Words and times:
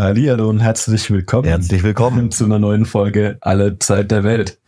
Hallo 0.00 0.48
und 0.48 0.60
herzlich 0.60 1.10
willkommen. 1.10 1.48
Herzlich 1.48 1.82
willkommen 1.82 2.30
zu 2.30 2.44
einer 2.44 2.60
neuen 2.60 2.84
Folge 2.84 3.36
Alle 3.40 3.80
Zeit 3.80 4.12
der 4.12 4.22
Welt. 4.22 4.60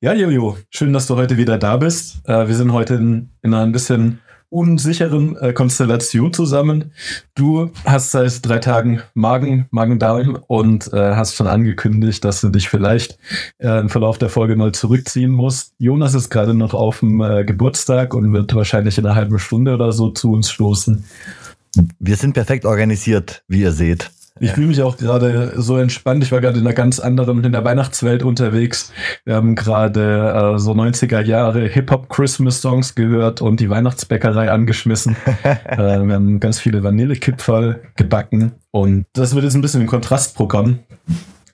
Ja, 0.00 0.12
Jojo, 0.12 0.56
schön, 0.70 0.92
dass 0.92 1.08
du 1.08 1.16
heute 1.16 1.36
wieder 1.36 1.58
da 1.58 1.76
bist. 1.76 2.20
Äh, 2.24 2.46
wir 2.46 2.54
sind 2.54 2.72
heute 2.72 2.94
in, 2.94 3.30
in 3.42 3.52
einer 3.52 3.64
ein 3.64 3.72
bisschen 3.72 4.20
unsicheren 4.48 5.36
äh, 5.38 5.52
Konstellation 5.52 6.32
zusammen. 6.32 6.92
Du 7.34 7.72
hast 7.84 8.12
seit 8.12 8.46
drei 8.46 8.58
Tagen 8.58 9.02
Magen, 9.12 9.66
Magen-Darm 9.72 10.38
und 10.46 10.92
äh, 10.92 11.16
hast 11.16 11.34
schon 11.34 11.48
angekündigt, 11.48 12.24
dass 12.24 12.40
du 12.40 12.48
dich 12.48 12.68
vielleicht 12.68 13.18
im 13.58 13.88
Verlauf 13.88 14.18
der 14.18 14.28
Folge 14.28 14.54
mal 14.54 14.70
zurückziehen 14.70 15.32
musst. 15.32 15.74
Jonas 15.78 16.14
ist 16.14 16.30
gerade 16.30 16.54
noch 16.54 16.74
auf 16.74 17.00
dem 17.00 17.18
Geburtstag 17.44 18.14
und 18.14 18.32
wird 18.32 18.54
wahrscheinlich 18.54 18.98
in 18.98 19.04
einer 19.04 19.16
halben 19.16 19.40
Stunde 19.40 19.74
oder 19.74 19.90
so 19.90 20.10
zu 20.10 20.30
uns 20.30 20.48
stoßen. 20.48 21.04
Wir 21.98 22.14
sind 22.14 22.34
perfekt 22.34 22.64
organisiert, 22.64 23.42
wie 23.48 23.62
ihr 23.62 23.72
seht. 23.72 24.12
Ich 24.40 24.52
fühle 24.52 24.68
mich 24.68 24.82
auch 24.82 24.96
gerade 24.96 25.52
so 25.56 25.76
entspannt. 25.76 26.22
Ich 26.24 26.32
war 26.32 26.40
gerade 26.40 26.58
in 26.58 26.66
einer 26.66 26.74
ganz 26.74 27.00
anderen, 27.00 27.42
in 27.44 27.52
der 27.52 27.64
Weihnachtswelt 27.64 28.22
unterwegs. 28.22 28.92
Wir 29.24 29.34
haben 29.34 29.54
gerade 29.54 30.54
äh, 30.54 30.58
so 30.58 30.72
90er 30.72 31.22
Jahre 31.22 31.66
Hip-Hop-Christmas-Songs 31.66 32.94
gehört 32.94 33.40
und 33.40 33.60
die 33.60 33.70
Weihnachtsbäckerei 33.70 34.50
angeschmissen. 34.50 35.16
äh, 35.42 35.76
wir 35.76 36.14
haben 36.14 36.40
ganz 36.40 36.60
viele 36.60 36.82
Vanillekipferl 36.82 37.80
gebacken 37.96 38.52
und 38.70 39.06
das 39.12 39.34
wird 39.34 39.44
jetzt 39.44 39.54
ein 39.54 39.62
bisschen 39.62 39.82
ein 39.82 39.86
Kontrastprogramm. 39.86 40.80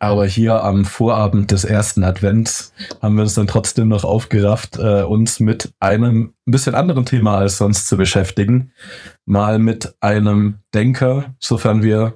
Aber 0.05 0.27
hier 0.27 0.63
am 0.63 0.85
Vorabend 0.85 1.51
des 1.51 1.65
ersten 1.65 2.05
Advents 2.05 2.75
haben 3.01 3.15
wir 3.15 3.23
uns 3.23 3.35
dann 3.35 3.47
trotzdem 3.47 3.89
noch 3.89 4.05
aufgerafft, 4.05 4.77
äh, 4.79 5.03
uns 5.03 5.41
mit 5.41 5.73
einem 5.81 6.35
ein 6.47 6.51
bisschen 6.51 6.75
anderen 6.75 7.07
Thema 7.07 7.39
als 7.39 7.57
sonst 7.57 7.89
zu 7.89 7.97
beschäftigen. 7.97 8.73
Mal 9.25 9.59
mit 9.59 9.95
einem 10.01 10.59
Denker, 10.75 11.35
sofern 11.39 11.83
wir 11.83 12.15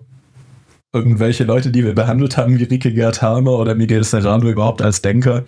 irgendwelche 0.93 1.45
Leute, 1.45 1.71
die 1.71 1.85
wir 1.85 1.95
behandelt 1.95 2.37
haben, 2.37 2.59
wie 2.59 2.65
Rike 2.65 2.93
Gerd 2.93 3.21
Harmer 3.21 3.59
oder 3.59 3.75
Miguel 3.75 4.05
Serrano 4.05 4.49
überhaupt 4.49 4.81
als 4.81 5.03
Denker 5.03 5.45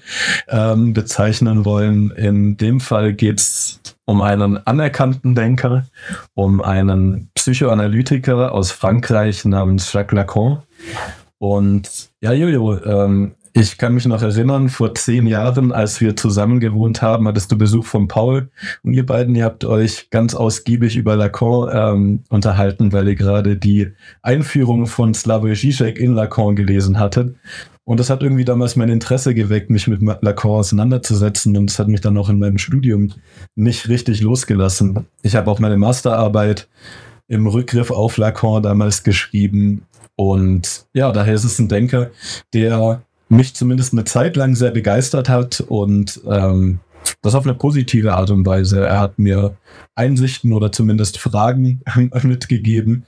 ähm, 0.49 0.93
bezeichnen 0.93 1.65
wollen. 1.65 2.11
In 2.11 2.57
dem 2.57 2.81
Fall 2.81 3.15
geht's 3.15 3.81
um 4.05 4.21
einen 4.21 4.59
anerkannten 4.67 5.35
Denker, 5.35 5.87
um 6.35 6.61
einen 6.61 7.31
Psychoanalytiker 7.35 8.53
aus 8.53 8.71
Frankreich 8.71 9.45
namens 9.45 9.93
Jacques 9.93 10.17
Lacan. 10.17 10.63
Und 11.39 12.11
ja, 12.21 12.33
Jojo, 12.33 12.77
ähm, 12.85 13.33
ich 13.53 13.79
kann 13.79 13.95
mich 13.95 14.07
noch 14.07 14.23
erinnern, 14.23 14.69
vor 14.69 14.95
zehn 14.95 15.27
Jahren, 15.27 15.73
als 15.73 16.01
wir 16.01 16.17
zusammen 16.17 16.61
gewohnt 16.61 17.03
haben, 17.03 17.27
hattest 17.27 17.51
du 17.51 17.59
Besuch 17.59 17.85
von 17.85 18.07
Paul 18.07 18.51
und 18.83 18.93
ihr 18.93 19.05
beiden, 19.05 19.35
ihr 19.35 19.45
habt 19.45 19.65
euch 19.65 20.09
ganz 20.11 20.35
ausgiebig 20.35 20.97
über 20.97 21.17
Lacan 21.17 21.69
ähm, 21.73 22.25
unterhalten, 22.29 22.93
weil 22.93 23.09
ihr 23.09 23.17
gerade 23.17 23.57
die 23.57 23.89
Einführung 24.23 24.87
von 24.87 25.15
Slavoj 25.15 25.53
Žižek 25.55 25.99
in 25.99 26.15
Lacan 26.15 26.55
gelesen 26.55 26.99
hattet. 26.99 27.37
Und 27.85 27.99
das 27.99 28.09
hat 28.09 28.23
irgendwie 28.23 28.45
damals 28.45 28.77
mein 28.77 28.89
Interesse 28.89 29.35
geweckt, 29.35 29.69
mich 29.69 29.89
mit 29.89 30.01
Lacan 30.01 30.51
auseinanderzusetzen. 30.53 31.57
Und 31.57 31.71
das 31.71 31.79
hat 31.81 31.89
mich 31.89 32.01
dann 32.01 32.17
auch 32.19 32.29
in 32.29 32.39
meinem 32.39 32.59
Studium 32.59 33.13
nicht 33.57 33.89
richtig 33.89 34.21
losgelassen. 34.21 35.07
Ich 35.23 35.35
habe 35.35 35.51
auch 35.51 35.59
meine 35.59 35.77
Masterarbeit 35.77 36.69
im 37.27 37.49
Rückgriff 37.49 37.91
auf 37.91 38.17
Lacan 38.17 38.63
damals 38.63 39.03
geschrieben. 39.03 39.87
Und 40.15 40.87
ja, 40.93 41.11
daher 41.11 41.35
ist 41.35 41.45
es 41.45 41.59
ein 41.59 41.69
Denker, 41.69 42.11
der 42.53 43.03
mich 43.31 43.55
zumindest 43.55 43.93
eine 43.93 44.05
Zeit 44.05 44.37
lang 44.37 44.55
sehr 44.55 44.73
begeistert 44.73 45.29
hat 45.29 45.61
und 45.61 46.21
ähm, 46.29 46.81
das 47.23 47.35
auf 47.35 47.45
eine 47.45 47.55
positive 47.55 48.15
Art 48.15 48.31
und 48.31 48.45
Weise. 48.45 48.87
Er 48.87 49.01
hat 49.01 49.19
mir 49.19 49.57
Einsichten 49.95 50.53
oder 50.53 50.73
zumindest 50.73 51.19
Fragen 51.19 51.81
mitgegeben, 52.23 53.05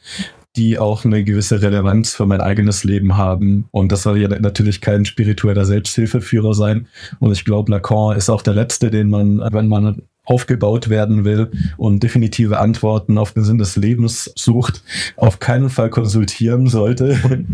die 0.56 0.78
auch 0.78 1.04
eine 1.04 1.24
gewisse 1.24 1.62
Relevanz 1.62 2.14
für 2.14 2.26
mein 2.26 2.40
eigenes 2.40 2.84
Leben 2.84 3.16
haben. 3.16 3.66
Und 3.70 3.90
das 3.90 4.02
soll 4.02 4.18
ja 4.18 4.28
natürlich 4.28 4.80
kein 4.80 5.04
spiritueller 5.04 5.64
Selbsthilfeführer 5.64 6.54
sein. 6.54 6.86
Und 7.20 7.32
ich 7.32 7.44
glaube, 7.44 7.72
Lacan 7.72 8.16
ist 8.16 8.28
auch 8.28 8.42
der 8.42 8.54
Letzte, 8.54 8.90
den 8.90 9.08
man, 9.08 9.38
wenn 9.52 9.68
man 9.68 10.02
aufgebaut 10.24 10.88
werden 10.88 11.24
will 11.24 11.50
und 11.76 12.02
definitive 12.02 12.58
Antworten 12.58 13.18
auf 13.18 13.32
den 13.32 13.42
Sinn 13.42 13.58
des 13.58 13.76
Lebens 13.76 14.32
sucht, 14.36 14.82
auf 15.16 15.40
keinen 15.40 15.68
Fall 15.68 15.90
konsultieren 15.90 16.68
sollte. 16.68 17.18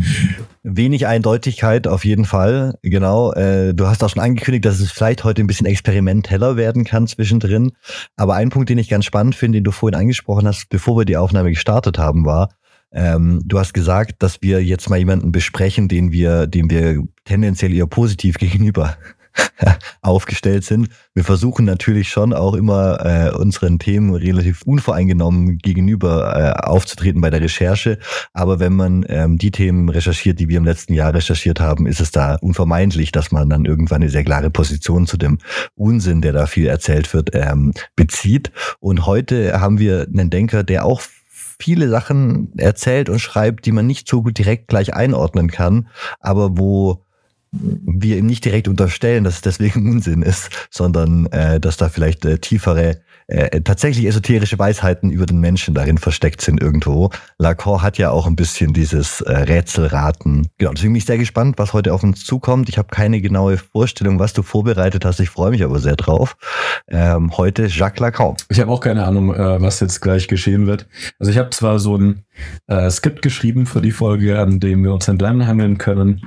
Wenig 0.62 1.06
Eindeutigkeit 1.06 1.86
auf 1.86 2.04
jeden 2.04 2.26
Fall, 2.26 2.74
genau. 2.82 3.32
Äh, 3.32 3.72
du 3.72 3.86
hast 3.86 4.04
auch 4.04 4.10
schon 4.10 4.22
angekündigt, 4.22 4.66
dass 4.66 4.80
es 4.80 4.90
vielleicht 4.90 5.24
heute 5.24 5.42
ein 5.42 5.46
bisschen 5.46 5.66
experimenteller 5.66 6.56
werden 6.56 6.84
kann 6.84 7.06
zwischendrin. 7.06 7.72
Aber 8.16 8.34
ein 8.34 8.50
Punkt, 8.50 8.68
den 8.68 8.78
ich 8.78 8.90
ganz 8.90 9.06
spannend 9.06 9.34
finde, 9.34 9.58
den 9.58 9.64
du 9.64 9.70
vorhin 9.70 9.98
angesprochen 9.98 10.46
hast, 10.46 10.68
bevor 10.68 10.98
wir 10.98 11.04
die 11.06 11.16
Aufnahme 11.16 11.50
gestartet 11.50 11.98
haben, 11.98 12.26
war, 12.26 12.50
ähm, 12.92 13.40
du 13.44 13.58
hast 13.58 13.74
gesagt, 13.74 14.22
dass 14.22 14.42
wir 14.42 14.62
jetzt 14.62 14.88
mal 14.90 14.98
jemanden 14.98 15.32
besprechen, 15.32 15.88
den 15.88 16.12
wir, 16.12 16.46
dem 16.46 16.70
wir 16.70 17.02
tendenziell 17.24 17.72
eher 17.72 17.86
positiv 17.86 18.36
gegenüber 18.38 18.96
aufgestellt 20.02 20.64
sind. 20.64 20.88
Wir 21.14 21.24
versuchen 21.24 21.64
natürlich 21.64 22.08
schon 22.08 22.32
auch 22.32 22.54
immer 22.54 23.04
äh, 23.04 23.34
unseren 23.34 23.78
Themen 23.78 24.14
relativ 24.14 24.62
unvoreingenommen 24.62 25.58
gegenüber 25.58 26.34
äh, 26.36 26.66
aufzutreten 26.66 27.20
bei 27.20 27.30
der 27.30 27.40
Recherche. 27.40 27.98
Aber 28.32 28.60
wenn 28.60 28.74
man 28.74 29.04
ähm, 29.08 29.38
die 29.38 29.50
Themen 29.50 29.88
recherchiert, 29.88 30.40
die 30.40 30.48
wir 30.48 30.58
im 30.58 30.64
letzten 30.64 30.94
Jahr 30.94 31.14
recherchiert 31.14 31.60
haben, 31.60 31.86
ist 31.86 32.00
es 32.00 32.10
da 32.10 32.36
unvermeidlich, 32.36 33.12
dass 33.12 33.32
man 33.32 33.48
dann 33.48 33.64
irgendwann 33.64 34.02
eine 34.02 34.10
sehr 34.10 34.24
klare 34.24 34.50
Position 34.50 35.06
zu 35.06 35.16
dem 35.16 35.38
Unsinn, 35.74 36.22
der 36.22 36.32
da 36.32 36.46
viel 36.46 36.66
erzählt 36.66 37.12
wird, 37.12 37.30
ähm, 37.34 37.72
bezieht. 37.96 38.52
Und 38.80 39.06
heute 39.06 39.60
haben 39.60 39.78
wir 39.78 40.06
einen 40.12 40.30
Denker, 40.30 40.64
der 40.64 40.84
auch 40.84 41.02
viele 41.60 41.88
Sachen 41.88 42.52
erzählt 42.56 43.08
und 43.08 43.18
schreibt, 43.18 43.66
die 43.66 43.72
man 43.72 43.86
nicht 43.86 44.08
so 44.08 44.22
gut 44.22 44.38
direkt 44.38 44.68
gleich 44.68 44.94
einordnen 44.94 45.50
kann, 45.50 45.88
aber 46.20 46.56
wo 46.56 47.04
wir 47.50 48.18
ihm 48.18 48.26
nicht 48.26 48.44
direkt 48.44 48.68
unterstellen, 48.68 49.24
dass 49.24 49.36
es 49.36 49.40
deswegen 49.42 49.90
Unsinn 49.90 50.22
ist, 50.22 50.50
sondern 50.70 51.26
äh, 51.26 51.60
dass 51.60 51.76
da 51.76 51.88
vielleicht 51.88 52.24
äh, 52.24 52.38
tiefere, 52.38 53.00
äh, 53.26 53.60
tatsächlich 53.60 54.06
esoterische 54.06 54.58
Weisheiten 54.58 55.10
über 55.10 55.26
den 55.26 55.38
Menschen 55.40 55.74
darin 55.74 55.98
versteckt 55.98 56.40
sind 56.40 56.62
irgendwo. 56.62 57.10
Lacan 57.38 57.82
hat 57.82 57.98
ja 57.98 58.10
auch 58.10 58.26
ein 58.26 58.36
bisschen 58.36 58.72
dieses 58.72 59.20
äh, 59.20 59.32
Rätselraten. 59.32 60.48
Genau, 60.58 60.72
deswegen 60.72 60.92
bin 60.92 60.98
ich 60.98 61.04
sehr 61.04 61.18
gespannt, 61.18 61.58
was 61.58 61.72
heute 61.72 61.92
auf 61.92 62.02
uns 62.02 62.24
zukommt. 62.24 62.68
Ich 62.68 62.78
habe 62.78 62.88
keine 62.88 63.20
genaue 63.20 63.58
Vorstellung, 63.58 64.18
was 64.18 64.32
du 64.32 64.42
vorbereitet 64.42 65.04
hast. 65.04 65.20
Ich 65.20 65.30
freue 65.30 65.50
mich 65.50 65.62
aber 65.62 65.78
sehr 65.78 65.96
drauf. 65.96 66.36
Ähm, 66.88 67.36
heute 67.36 67.66
Jacques 67.66 68.00
Lacan. 68.00 68.36
Ich 68.48 68.60
habe 68.60 68.70
auch 68.70 68.80
keine 68.80 69.04
Ahnung, 69.04 69.34
äh, 69.34 69.60
was 69.60 69.80
jetzt 69.80 70.00
gleich 70.00 70.28
geschehen 70.28 70.66
wird. 70.66 70.86
Also 71.18 71.30
ich 71.30 71.38
habe 71.38 71.50
zwar 71.50 71.78
so 71.78 71.96
ein 71.96 72.24
äh, 72.66 72.90
Skript 72.90 73.22
geschrieben 73.22 73.66
für 73.66 73.80
die 73.80 73.90
Folge, 73.90 74.38
an 74.38 74.60
dem 74.60 74.84
wir 74.84 74.92
uns 74.92 75.08
entlanghangeln 75.08 75.78
können. 75.78 76.22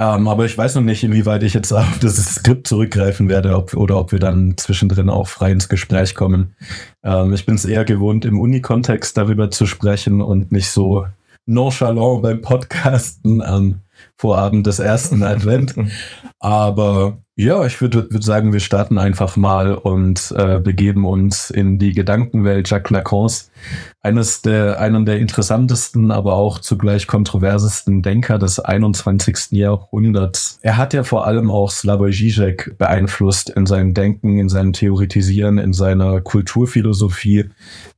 Ähm, 0.00 0.28
aber 0.28 0.46
ich 0.46 0.56
weiß 0.56 0.76
noch 0.76 0.82
nicht, 0.82 1.04
inwieweit 1.04 1.42
ich 1.42 1.52
jetzt 1.52 1.72
auf 1.72 1.98
das 1.98 2.16
Skript 2.36 2.66
zurückgreifen 2.66 3.28
werde 3.28 3.54
ob, 3.54 3.74
oder 3.74 3.98
ob 3.98 4.12
wir 4.12 4.18
dann 4.18 4.56
zwischendrin 4.56 5.10
auch 5.10 5.28
frei 5.28 5.52
ins 5.52 5.68
Gespräch 5.68 6.14
kommen. 6.14 6.56
Ähm, 7.04 7.34
ich 7.34 7.44
bin 7.44 7.56
es 7.56 7.66
eher 7.66 7.84
gewohnt, 7.84 8.24
im 8.24 8.40
Uni-Kontext 8.40 9.14
darüber 9.18 9.50
zu 9.50 9.66
sprechen 9.66 10.22
und 10.22 10.52
nicht 10.52 10.70
so 10.70 11.06
nonchalant 11.44 12.22
beim 12.22 12.40
Podcasten 12.40 13.42
am 13.42 13.80
Vorabend 14.16 14.66
des 14.66 14.78
ersten 14.78 15.22
Advent. 15.22 15.74
Aber 16.38 17.18
ja, 17.40 17.64
ich 17.64 17.80
würde 17.80 18.10
würd 18.10 18.22
sagen, 18.22 18.52
wir 18.52 18.60
starten 18.60 18.98
einfach 18.98 19.38
mal 19.38 19.74
und 19.74 20.30
äh, 20.36 20.60
begeben 20.60 21.06
uns 21.06 21.48
in 21.48 21.78
die 21.78 21.94
Gedankenwelt 21.94 22.68
Jacques 22.68 22.90
Lacans 22.90 23.50
eines 24.02 24.42
der, 24.42 24.80
einen 24.80 25.06
der 25.06 25.18
interessantesten, 25.18 26.10
aber 26.10 26.34
auch 26.34 26.58
zugleich 26.58 27.06
kontroversesten 27.06 28.02
Denker 28.02 28.38
des 28.38 28.60
21. 28.60 29.52
Jahrhunderts. 29.52 30.58
Er 30.62 30.76
hat 30.76 30.92
ja 30.92 31.02
vor 31.02 31.26
allem 31.26 31.50
auch 31.50 31.70
Slavoj 31.70 32.10
Žižek 32.10 32.76
beeinflusst 32.76 33.50
in 33.50 33.64
seinem 33.66 33.94
Denken, 33.94 34.38
in 34.38 34.48
seinem 34.48 34.72
Theoretisieren, 34.72 35.58
in 35.58 35.72
seiner 35.72 36.20
Kulturphilosophie, 36.20 37.46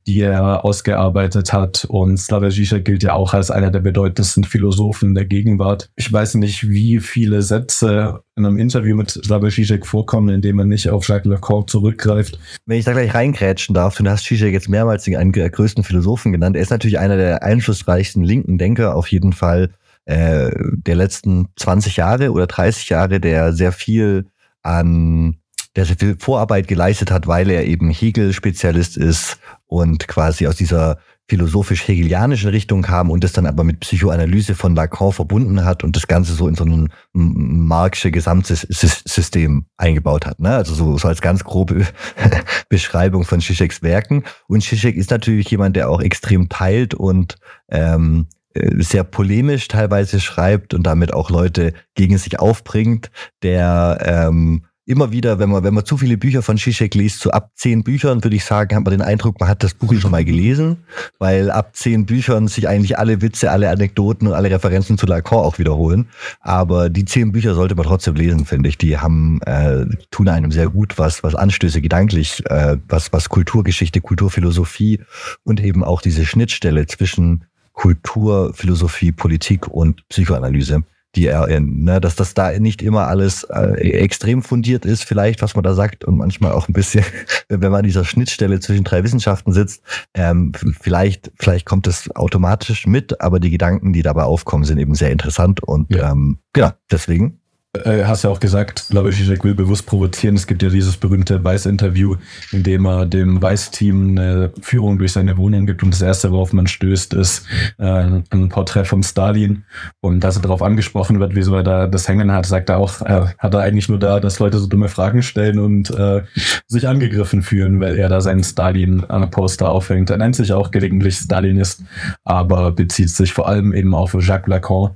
die 0.07 0.21
er 0.21 0.65
ausgearbeitet 0.65 1.51
hat. 1.53 1.85
Und 1.89 2.17
Slavoj 2.17 2.51
Žižek 2.51 2.83
gilt 2.83 3.03
ja 3.03 3.13
auch 3.13 3.33
als 3.33 3.51
einer 3.51 3.71
der 3.71 3.79
bedeutendsten 3.79 4.43
Philosophen 4.43 5.15
der 5.15 5.25
Gegenwart. 5.25 5.89
Ich 5.95 6.11
weiß 6.11 6.35
nicht, 6.35 6.69
wie 6.69 6.99
viele 6.99 7.41
Sätze 7.41 8.23
in 8.35 8.45
einem 8.45 8.57
Interview 8.57 8.95
mit 8.95 9.11
Slavoj 9.11 9.49
Žižek 9.49 9.85
vorkommen, 9.85 10.29
in 10.29 10.41
dem 10.41 10.57
er 10.57 10.65
nicht 10.65 10.89
auf 10.89 11.07
Jacques 11.07 11.29
Lacan 11.29 11.67
zurückgreift. 11.67 12.39
Wenn 12.65 12.79
ich 12.79 12.85
da 12.85 12.93
gleich 12.93 13.13
reingrätschen 13.13 13.75
darf, 13.75 13.97
du 13.97 14.09
hast 14.09 14.25
Žižek 14.25 14.51
jetzt 14.51 14.69
mehrmals 14.69 15.07
einen 15.07 15.31
der 15.31 15.49
größten 15.49 15.83
Philosophen 15.83 16.31
genannt. 16.31 16.55
Er 16.55 16.63
ist 16.63 16.71
natürlich 16.71 16.97
einer 16.97 17.17
der 17.17 17.43
einflussreichsten 17.43 18.23
linken 18.23 18.57
Denker 18.57 18.95
auf 18.95 19.07
jeden 19.07 19.33
Fall 19.33 19.69
äh, 20.05 20.51
der 20.55 20.95
letzten 20.95 21.47
20 21.57 21.97
Jahre 21.97 22.31
oder 22.31 22.47
30 22.47 22.89
Jahre, 22.89 23.19
der 23.19 23.53
sehr 23.53 23.71
viel 23.71 24.25
an 24.63 25.37
der 25.75 25.85
sehr 25.85 25.97
viel 25.97 26.15
Vorarbeit 26.19 26.67
geleistet 26.67 27.11
hat, 27.11 27.25
weil 27.25 27.49
er 27.49 27.65
eben 27.65 27.89
Hegel-Spezialist 27.89 28.95
ist 28.95 29.39
und 29.65 30.07
quasi 30.07 30.45
aus 30.45 30.55
dieser 30.55 30.99
philosophisch-hegelianischen 31.27 32.49
Richtung 32.49 32.81
kam 32.81 33.09
und 33.09 33.23
das 33.23 33.31
dann 33.31 33.45
aber 33.45 33.63
mit 33.63 33.79
Psychoanalyse 33.79 34.55
von 34.55 34.75
Lacan 34.75 35.11
verbunden 35.11 35.63
hat 35.63 35.83
und 35.83 35.95
das 35.95 36.07
Ganze 36.07 36.33
so 36.33 36.47
in 36.47 36.55
so 36.55 36.65
ein 36.65 36.89
marxische 37.13 38.11
Gesamtsystem 38.11 39.65
eingebaut 39.77 40.25
hat. 40.25 40.39
Ne? 40.39 40.53
Also 40.53 40.73
so, 40.73 40.97
so 40.97 41.07
als 41.07 41.21
ganz 41.21 41.43
grobe 41.43 41.85
Beschreibung 42.69 43.23
von 43.23 43.39
Zizeks 43.39 43.81
Werken. 43.81 44.23
Und 44.47 44.63
Zizek 44.63 44.97
ist 44.97 45.11
natürlich 45.11 45.49
jemand, 45.49 45.75
der 45.75 45.89
auch 45.89 46.01
extrem 46.01 46.49
teilt 46.49 46.93
und 46.93 47.37
ähm, 47.69 48.27
äh, 48.53 48.83
sehr 48.83 49.03
polemisch 49.03 49.67
teilweise 49.67 50.19
schreibt 50.19 50.73
und 50.73 50.83
damit 50.83 51.13
auch 51.13 51.29
Leute 51.29 51.73
gegen 51.95 52.17
sich 52.17 52.39
aufbringt, 52.39 53.11
der 53.41 53.97
ähm, 54.01 54.65
immer 54.85 55.11
wieder, 55.11 55.39
wenn 55.39 55.49
man, 55.49 55.63
wenn 55.63 55.73
man 55.73 55.85
zu 55.85 55.97
viele 55.97 56.17
Bücher 56.17 56.41
von 56.41 56.57
Zizek 56.57 56.93
liest, 56.95 57.21
so 57.21 57.31
ab 57.31 57.51
zehn 57.55 57.83
Büchern, 57.83 58.23
würde 58.23 58.35
ich 58.35 58.43
sagen, 58.43 58.75
hat 58.75 58.83
man 58.83 58.91
den 58.91 59.01
Eindruck, 59.01 59.39
man 59.39 59.47
hat 59.47 59.63
das 59.63 59.73
Buch 59.73 59.93
schon 59.93 60.11
mal 60.11 60.25
gelesen, 60.25 60.77
weil 61.19 61.51
ab 61.51 61.75
zehn 61.75 62.05
Büchern 62.05 62.47
sich 62.47 62.67
eigentlich 62.67 62.97
alle 62.97 63.21
Witze, 63.21 63.51
alle 63.51 63.69
Anekdoten 63.69 64.27
und 64.27 64.33
alle 64.33 64.51
Referenzen 64.51 64.97
zu 64.97 65.05
Lacan 65.05 65.39
auch 65.39 65.57
wiederholen. 65.57 66.09
Aber 66.41 66.89
die 66.89 67.05
zehn 67.05 67.31
Bücher 67.31 67.55
sollte 67.55 67.75
man 67.75 67.85
trotzdem 67.85 68.15
lesen, 68.15 68.45
finde 68.45 68.69
ich. 68.69 68.77
Die 68.77 68.97
haben, 68.97 69.41
äh, 69.45 69.85
tun 70.11 70.27
einem 70.27 70.51
sehr 70.51 70.67
gut, 70.67 70.97
was, 70.97 71.23
was 71.23 71.35
Anstöße 71.35 71.81
gedanklich, 71.81 72.43
äh, 72.47 72.77
was, 72.87 73.13
was 73.13 73.29
Kulturgeschichte, 73.29 74.01
Kulturphilosophie 74.01 75.01
und 75.43 75.63
eben 75.63 75.83
auch 75.83 76.01
diese 76.01 76.25
Schnittstelle 76.25 76.85
zwischen 76.87 77.45
Kultur, 77.71 78.53
Philosophie, 78.53 79.11
Politik 79.11 79.67
und 79.67 80.07
Psychoanalyse 80.09 80.83
die 81.15 81.27
RN, 81.27 81.83
ne? 81.83 82.01
dass 82.01 82.15
das 82.15 82.33
da 82.33 82.57
nicht 82.59 82.81
immer 82.81 83.07
alles 83.07 83.43
äh, 83.43 83.91
extrem 83.91 84.41
fundiert 84.41 84.85
ist, 84.85 85.03
vielleicht, 85.03 85.41
was 85.41 85.55
man 85.55 85.63
da 85.63 85.73
sagt, 85.73 86.03
und 86.05 86.17
manchmal 86.17 86.53
auch 86.53 86.67
ein 86.67 86.73
bisschen, 86.73 87.05
wenn 87.49 87.59
man 87.59 87.79
an 87.79 87.85
dieser 87.85 88.05
Schnittstelle 88.05 88.59
zwischen 88.59 88.83
drei 88.83 89.03
Wissenschaften 89.03 89.53
sitzt, 89.53 89.83
ähm, 90.13 90.53
vielleicht, 90.79 91.31
vielleicht 91.39 91.65
kommt 91.65 91.87
es 91.87 92.13
automatisch 92.15 92.87
mit, 92.87 93.21
aber 93.21 93.39
die 93.39 93.51
Gedanken, 93.51 93.93
die 93.93 94.01
dabei 94.01 94.23
aufkommen, 94.23 94.63
sind 94.63 94.79
eben 94.79 94.95
sehr 94.95 95.11
interessant 95.11 95.61
und 95.63 95.93
ja. 95.93 96.11
ähm, 96.11 96.39
genau, 96.53 96.71
deswegen 96.91 97.39
äh, 97.73 98.03
hast 98.05 98.23
ja 98.23 98.29
auch 98.29 98.39
gesagt, 98.39 98.89
glaube 98.89 99.09
ich, 99.09 99.17
Zizek 99.17 99.43
will 99.43 99.55
bewusst 99.55 99.87
provozieren. 99.87 100.35
Es 100.35 100.45
gibt 100.45 100.61
ja 100.61 100.69
dieses 100.69 100.95
berühmte 100.95 101.43
Weiß-Interview, 101.43 102.15
in 102.51 102.61
dem 102.61 102.85
er 102.85 103.05
dem 103.07 103.41
Weiß-Team 103.41 104.11
eine 104.11 104.51
Führung 104.61 104.99
durch 104.99 105.13
seine 105.13 105.37
Wohnung 105.37 105.65
gibt 105.65 105.81
und 105.81 105.91
das 105.91 106.01
erste, 106.01 106.31
worauf 106.31 106.53
man 106.53 106.67
stößt, 106.67 107.15
ist 107.15 107.45
äh, 107.79 108.21
ein 108.29 108.49
Porträt 108.49 108.85
von 108.85 109.01
Stalin. 109.01 109.63
Und 110.01 110.19
dass 110.19 110.35
er 110.35 110.43
darauf 110.43 110.61
angesprochen 110.61 111.19
wird, 111.19 111.35
wieso 111.35 111.55
er 111.55 111.63
da 111.63 111.87
das 111.87 112.07
Hängen 112.07 112.31
hat, 112.31 112.45
sagt 112.45 112.69
er 112.69 112.77
auch, 112.77 113.01
äh, 113.01 113.25
hat 113.39 113.53
er 113.53 113.61
eigentlich 113.61 113.89
nur 113.89 113.99
da, 113.99 114.19
dass 114.19 114.39
Leute 114.39 114.59
so 114.59 114.67
dumme 114.67 114.87
Fragen 114.89 115.23
stellen 115.23 115.57
und 115.57 115.89
äh, 115.89 116.21
sich 116.67 116.87
angegriffen 116.87 117.41
fühlen, 117.41 117.79
weil 117.79 117.97
er 117.97 118.09
da 118.09 118.21
seinen 118.21 118.43
Stalin-Poster 118.43 119.69
aufhängt. 119.69 120.11
Er 120.11 120.17
nennt 120.17 120.35
sich 120.35 120.53
auch 120.53 120.69
gelegentlich 120.69 121.15
Stalinist, 121.15 121.81
aber 122.23 122.71
bezieht 122.71 123.09
sich 123.09 123.33
vor 123.33 123.47
allem 123.47 123.73
eben 123.73 123.95
auf 123.95 124.15
Jacques 124.19 124.47
Lacan 124.47 124.91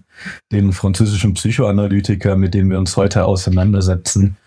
den 0.52 0.74
französischen 0.74 1.34
Psychoanalytiker, 1.34 2.36
mit 2.36 2.54
dem 2.54 2.70
wir 2.70 2.80
uns 2.80 2.98
heute 2.98 3.26
auseinandersetzen 3.26 4.38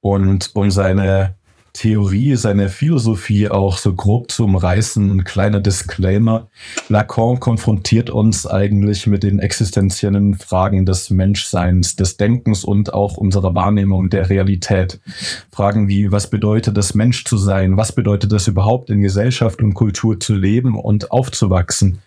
und 0.00 0.50
um 0.54 0.70
seine 0.70 1.34
Theorie, 1.76 2.36
seine 2.36 2.70
Philosophie 2.70 3.50
auch 3.50 3.76
so 3.76 3.94
grob 3.94 4.30
zu 4.30 4.44
umreißen. 4.44 5.10
Ein 5.10 5.24
kleiner 5.24 5.60
Disclaimer. 5.60 6.48
Lacan 6.88 7.38
konfrontiert 7.38 8.08
uns 8.08 8.46
eigentlich 8.46 9.06
mit 9.06 9.22
den 9.22 9.40
existenziellen 9.40 10.36
Fragen 10.36 10.86
des 10.86 11.10
Menschseins, 11.10 11.94
des 11.94 12.16
Denkens 12.16 12.64
und 12.64 12.94
auch 12.94 13.18
unserer 13.18 13.54
Wahrnehmung 13.54 14.08
der 14.08 14.30
Realität. 14.30 15.00
Fragen 15.52 15.86
wie, 15.86 16.10
was 16.10 16.30
bedeutet 16.30 16.78
es, 16.78 16.94
Mensch 16.94 17.24
zu 17.24 17.36
sein? 17.36 17.76
Was 17.76 17.92
bedeutet 17.92 18.32
es 18.32 18.48
überhaupt, 18.48 18.88
in 18.88 19.02
Gesellschaft 19.02 19.60
und 19.60 19.74
Kultur 19.74 20.18
zu 20.18 20.34
leben 20.34 20.78
und 20.78 21.10
aufzuwachsen? 21.10 21.98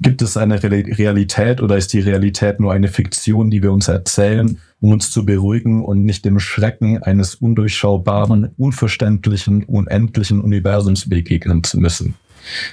Gibt 0.00 0.22
es 0.22 0.38
eine 0.38 0.62
Realität 0.62 1.60
oder 1.60 1.76
ist 1.76 1.92
die 1.92 2.00
Realität 2.00 2.60
nur 2.60 2.72
eine 2.72 2.88
Fiktion, 2.88 3.50
die 3.50 3.62
wir 3.62 3.72
uns 3.72 3.88
erzählen? 3.88 4.58
Um 4.80 4.92
uns 4.92 5.10
zu 5.10 5.24
beruhigen 5.24 5.84
und 5.84 6.04
nicht 6.04 6.24
dem 6.24 6.38
Schrecken 6.38 7.02
eines 7.02 7.34
undurchschaubaren, 7.34 8.50
unverständlichen, 8.56 9.64
unendlichen 9.64 10.40
Universums 10.40 11.08
begegnen 11.08 11.64
zu 11.64 11.78
müssen. 11.78 12.14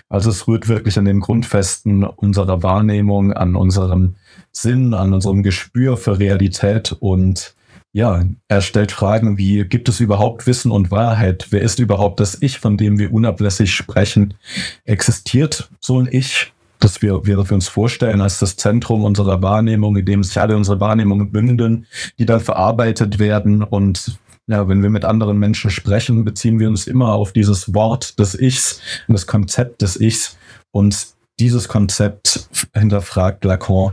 Also 0.09 0.29
es 0.29 0.47
rührt 0.47 0.67
wirklich 0.67 0.97
an 0.97 1.05
den 1.05 1.19
Grundfesten 1.19 2.03
unserer 2.03 2.63
Wahrnehmung, 2.63 3.33
an 3.33 3.55
unserem 3.55 4.15
Sinn, 4.51 4.93
an 4.93 5.13
unserem 5.13 5.43
Gespür 5.43 5.97
für 5.97 6.19
Realität 6.19 6.95
und 6.99 7.55
ja, 7.91 8.25
er 8.49 8.59
stellt 8.59 8.91
Fragen 8.91 9.37
wie, 9.37 9.63
gibt 9.63 9.87
es 9.87 10.01
überhaupt 10.01 10.47
Wissen 10.47 10.69
und 10.69 10.91
Wahrheit? 10.91 11.47
Wer 11.51 11.61
ist 11.61 11.79
überhaupt 11.79 12.19
das 12.19 12.41
Ich, 12.41 12.59
von 12.59 12.75
dem 12.75 12.99
wir 12.99 13.13
unablässig 13.13 13.73
sprechen? 13.73 14.33
Existiert 14.83 15.69
so 15.79 15.97
ein 16.01 16.09
Ich? 16.11 16.51
Dass 16.85 17.01
wir, 17.01 17.25
wir 17.25 17.39
uns 17.51 17.67
vorstellen 17.67 18.21
als 18.21 18.37
das 18.37 18.57
Zentrum 18.57 19.05
unserer 19.05 19.41
Wahrnehmung, 19.41 19.97
in 19.97 20.05
dem 20.05 20.23
sich 20.23 20.39
alle 20.39 20.55
unsere 20.55 20.79
Wahrnehmungen 20.79 21.31
bündeln, 21.31 21.87
die 22.19 22.27
dann 22.27 22.39
verarbeitet 22.39 23.17
werden. 23.17 23.63
Und 23.63 24.19
ja, 24.45 24.67
wenn 24.67 24.83
wir 24.83 24.91
mit 24.91 25.03
anderen 25.03 25.39
Menschen 25.39 25.71
sprechen, 25.71 26.23
beziehen 26.23 26.59
wir 26.59 26.69
uns 26.69 26.85
immer 26.85 27.13
auf 27.13 27.33
dieses 27.33 27.73
Wort 27.73 28.19
des 28.19 28.39
Ichs 28.39 28.81
und 29.07 29.13
das 29.13 29.25
Konzept 29.25 29.81
des 29.81 29.99
Ichs. 29.99 30.37
Und 30.69 31.07
dieses 31.39 31.67
Konzept 31.67 32.47
hinterfragt 32.75 33.43
Lacan 33.45 33.91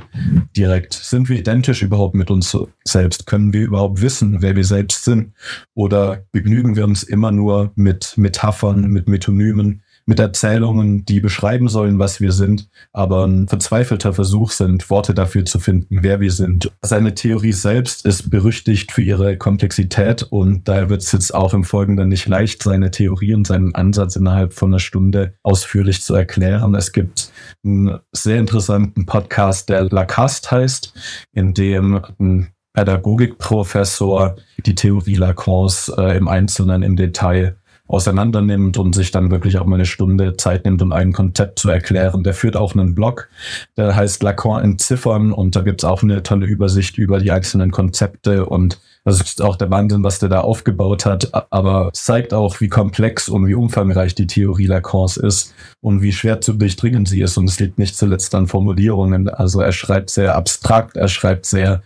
direkt. 0.55 0.93
Sind 0.93 1.31
wir 1.31 1.39
identisch 1.39 1.81
überhaupt 1.81 2.15
mit 2.15 2.31
uns 2.31 2.55
selbst? 2.85 3.27
Können 3.27 3.55
wir 3.55 3.63
überhaupt 3.63 4.03
wissen, 4.03 4.43
wer 4.43 4.55
wir 4.55 4.65
selbst 4.65 5.05
sind? 5.05 5.33
Oder 5.75 6.25
begnügen 6.31 6.77
wir 6.77 6.85
uns 6.85 7.03
immer 7.03 7.33
nur 7.33 7.73
mit 7.75 8.19
Metaphern, 8.19 8.83
mit 8.89 9.09
Metonymen, 9.09 9.83
mit 10.07 10.19
Erzählungen, 10.19 11.05
die 11.05 11.21
beschreiben 11.21 11.69
sollen, 11.69 11.99
was 11.99 12.21
wir 12.21 12.33
sind, 12.33 12.69
aber 12.93 13.27
ein 13.27 13.49
verzweifelter 13.49 14.13
Versuch 14.13 14.51
sind, 14.51 14.91
Worte 14.91 15.15
dafür 15.15 15.45
zu 15.45 15.59
finden, 15.59 15.99
wer 16.03 16.21
wir 16.21 16.33
sind. 16.33 16.71
Seine 16.83 17.15
Theorie 17.15 17.53
selbst 17.53 18.05
ist 18.05 18.31
berüchtigt 18.31 18.93
für 18.93 19.03
ihre 19.03 19.37
Komplexität 19.37 20.25
und 20.25 20.67
daher 20.69 20.91
wird 20.91 21.03
es 21.03 21.13
jetzt 21.13 21.35
auch 21.35 21.55
im 21.55 21.65
Folgenden 21.65 22.09
nicht 22.09 22.27
leicht, 22.27 22.63
seine 22.63 22.91
Theorie 22.91 23.35
und 23.35 23.47
seinen 23.47 23.75
Ansatz 23.75 24.17
innerhalb 24.17 24.53
von 24.53 24.71
einer 24.71 24.81
Stunde 24.81 25.35
ausführlich 25.43 26.03
zu 26.03 26.15
erklären. 26.15 26.75
Es 26.75 26.93
gibt 26.93 27.31
einen 27.65 27.99
sehr 28.13 28.39
interessanten 28.39 29.07
Podcast, 29.07 29.69
der 29.69 29.85
Lacaste 29.85 30.51
heißt, 30.51 30.95
in 31.33 31.55
dem 31.55 32.01
ein 32.19 32.49
Pädagogikprofessor 32.75 34.37
die 34.65 34.75
Theorie 34.75 35.17
Lacans 35.17 35.93
äh, 35.97 36.17
im 36.17 36.29
Einzelnen 36.29 36.83
im 36.83 36.97
Detail 36.97 37.57
auseinander 37.93 38.41
nimmt 38.41 38.79
und 38.79 38.95
sich 38.95 39.11
dann 39.11 39.31
wirklich 39.31 39.59
auch 39.59 39.67
mal 39.67 39.77
eine 39.77 39.87
Stunde 39.87 40.37
Zeit 40.37 40.65
nimmt, 40.65 40.81
um 40.83 40.93
ein 40.93 41.13
Konzept 41.13 41.59
zu 41.59 41.69
erklären. 41.69 42.25
Der 42.25 42.35
führt 42.35 42.57
auch 42.57 42.75
einen 42.75 42.95
Blog, 42.95 43.29
der 43.77 43.95
heißt 43.95 44.23
Lacan 44.23 44.65
entziffern 44.65 45.33
und 45.33 45.55
da 45.55 45.61
gibt's 45.61 45.85
auch 45.85 46.03
eine 46.03 46.23
tolle 46.23 46.47
Übersicht 46.47 46.99
über 46.99 47.19
die 47.19 47.31
einzelnen 47.31 47.71
Konzepte 47.71 48.47
und 48.47 48.79
das 49.05 49.21
ist 49.21 49.43
auch 49.43 49.57
der 49.57 49.69
Wahnsinn, 49.71 50.05
was 50.05 50.21
der 50.21 50.29
da 50.29 50.43
aufgebaut 50.43 51.07
hat, 51.07 51.33
aber 51.51 51.91
zeigt 51.93 52.33
auch, 52.33 52.61
wie 52.61 52.69
komplex 52.69 53.29
und 53.29 53.49
wie 53.49 53.55
umfangreich 53.55 54.15
die 54.15 54.29
Theorie 54.29 54.67
Lacans 54.67 55.17
ist 55.17 55.55
und 55.81 56.03
wie 56.03 56.13
schwer 56.13 56.41
zu 56.41 56.53
durchdringen 56.53 57.05
sie 57.05 57.21
ist. 57.21 57.37
Und 57.37 57.49
es 57.49 57.59
liegt 57.59 57.79
nicht 57.79 57.97
zuletzt 57.97 58.33
an 58.37 58.47
Formulierungen. 58.47 59.29
Also 59.29 59.61
er 59.61 59.73
schreibt 59.73 60.11
sehr 60.11 60.37
abstrakt, 60.37 60.97
er 60.97 61.09
schreibt 61.09 61.47
sehr, 61.47 61.83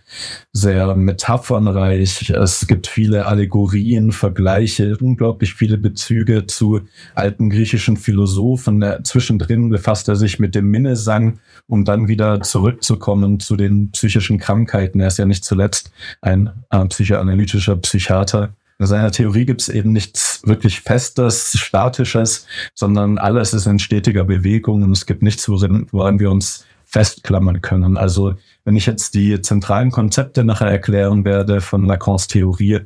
sehr 0.53 0.95
metaphernreich. 0.95 2.29
Es 2.29 2.67
gibt 2.67 2.85
viele 2.85 3.25
Allegorien, 3.25 4.11
Vergleiche, 4.11 4.95
unglaublich 5.01 5.55
viele 5.55 5.79
Bezüge 5.97 6.45
zu 6.45 6.81
alten 7.15 7.49
griechischen 7.49 7.97
Philosophen. 7.97 8.85
Zwischendrin 9.03 9.69
befasst 9.69 10.07
er 10.07 10.15
sich 10.15 10.37
mit 10.37 10.53
dem 10.53 10.69
Minnesang, 10.69 11.39
um 11.65 11.85
dann 11.85 12.07
wieder 12.07 12.41
zurückzukommen 12.41 13.39
zu 13.39 13.55
den 13.55 13.89
psychischen 13.91 14.37
Krankheiten. 14.37 14.99
Er 14.99 15.07
ist 15.07 15.17
ja 15.17 15.25
nicht 15.25 15.43
zuletzt 15.43 15.91
ein 16.21 16.51
äh, 16.69 16.85
psychoanalytischer 16.85 17.77
Psychiater. 17.77 18.53
In 18.77 18.85
seiner 18.85 19.11
Theorie 19.11 19.45
gibt 19.45 19.61
es 19.61 19.69
eben 19.69 19.91
nichts 19.91 20.41
wirklich 20.45 20.81
Festes, 20.81 21.57
Statisches, 21.57 22.45
sondern 22.75 23.17
alles 23.17 23.55
ist 23.55 23.65
in 23.65 23.79
stetiger 23.79 24.23
Bewegung 24.23 24.83
und 24.83 24.91
es 24.91 25.07
gibt 25.07 25.23
nichts, 25.23 25.49
woran 25.49 26.19
wir 26.19 26.29
uns 26.29 26.63
festklammern 26.85 27.61
können. 27.61 27.97
Also 27.97 28.35
wenn 28.67 28.75
ich 28.75 28.85
jetzt 28.85 29.13
die 29.13 29.39
zentralen 29.39 29.91
Konzepte 29.91 30.43
nachher 30.43 30.67
erklären 30.67 31.23
werde 31.23 31.61
von 31.61 31.85
Lacans 31.85 32.27
Theorie, 32.27 32.73
äh, 32.73 32.81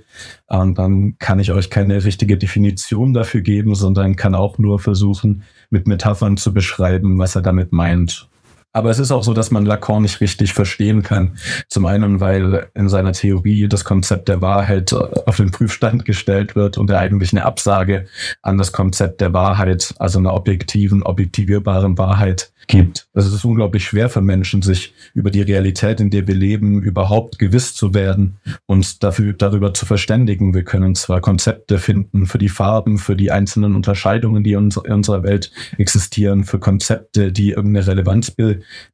dann 0.47 1.15
kann 1.17 1.39
ich 1.39 1.51
euch 1.51 1.71
keine 1.71 2.03
richtige 2.03 2.37
Definition 2.37 3.13
dafür 3.15 3.41
geben, 3.41 3.73
sondern 3.73 4.15
kann 4.15 4.35
auch 4.35 4.59
nur 4.59 4.77
versuchen, 4.77 5.41
mit 5.71 5.87
Metaphern 5.87 6.37
zu 6.37 6.53
beschreiben, 6.53 7.17
was 7.17 7.35
er 7.35 7.41
damit 7.41 7.71
meint. 7.71 8.29
Aber 8.73 8.89
es 8.89 8.99
ist 8.99 9.11
auch 9.11 9.23
so, 9.23 9.33
dass 9.33 9.51
man 9.51 9.65
Lacan 9.65 10.03
nicht 10.03 10.21
richtig 10.21 10.53
verstehen 10.53 11.03
kann. 11.03 11.37
Zum 11.67 11.85
einen, 11.85 12.19
weil 12.21 12.67
in 12.73 12.87
seiner 12.87 13.11
Theorie 13.11 13.67
das 13.67 13.83
Konzept 13.83 14.29
der 14.29 14.41
Wahrheit 14.41 14.93
auf 14.93 15.37
den 15.37 15.51
Prüfstand 15.51 16.05
gestellt 16.05 16.55
wird 16.55 16.77
und 16.77 16.89
er 16.89 16.99
eigentlich 16.99 17.33
eine 17.33 17.45
Absage 17.45 18.05
an 18.41 18.57
das 18.57 18.71
Konzept 18.71 19.19
der 19.19 19.33
Wahrheit, 19.33 19.93
also 19.99 20.19
einer 20.19 20.33
objektiven, 20.33 21.03
objektivierbaren 21.03 21.97
Wahrheit 21.97 22.51
gibt. 22.67 23.07
Es 23.13 23.27
ist 23.27 23.43
unglaublich 23.43 23.83
schwer 23.83 24.09
für 24.09 24.21
Menschen, 24.21 24.61
sich 24.61 24.93
über 25.13 25.29
die 25.31 25.41
Realität, 25.41 25.99
in 25.99 26.09
der 26.09 26.27
wir 26.27 26.35
leben, 26.35 26.81
überhaupt 26.81 27.39
gewiss 27.39 27.73
zu 27.73 27.93
werden 27.93 28.37
und 28.65 29.03
dafür, 29.03 29.33
darüber 29.33 29.73
zu 29.73 29.85
verständigen. 29.85 30.53
Wir 30.53 30.63
können 30.63 30.95
zwar 30.95 31.21
Konzepte 31.21 31.79
finden 31.79 32.25
für 32.25 32.37
die 32.37 32.49
Farben, 32.49 32.97
für 32.97 33.15
die 33.15 33.31
einzelnen 33.31 33.75
Unterscheidungen, 33.75 34.43
die 34.43 34.53
in 34.53 34.69
unserer 34.71 35.23
Welt 35.23 35.51
existieren, 35.77 36.43
für 36.43 36.59
Konzepte, 36.59 37.31
die 37.31 37.49
irgendeine 37.49 37.87
Relevanz 37.87 38.29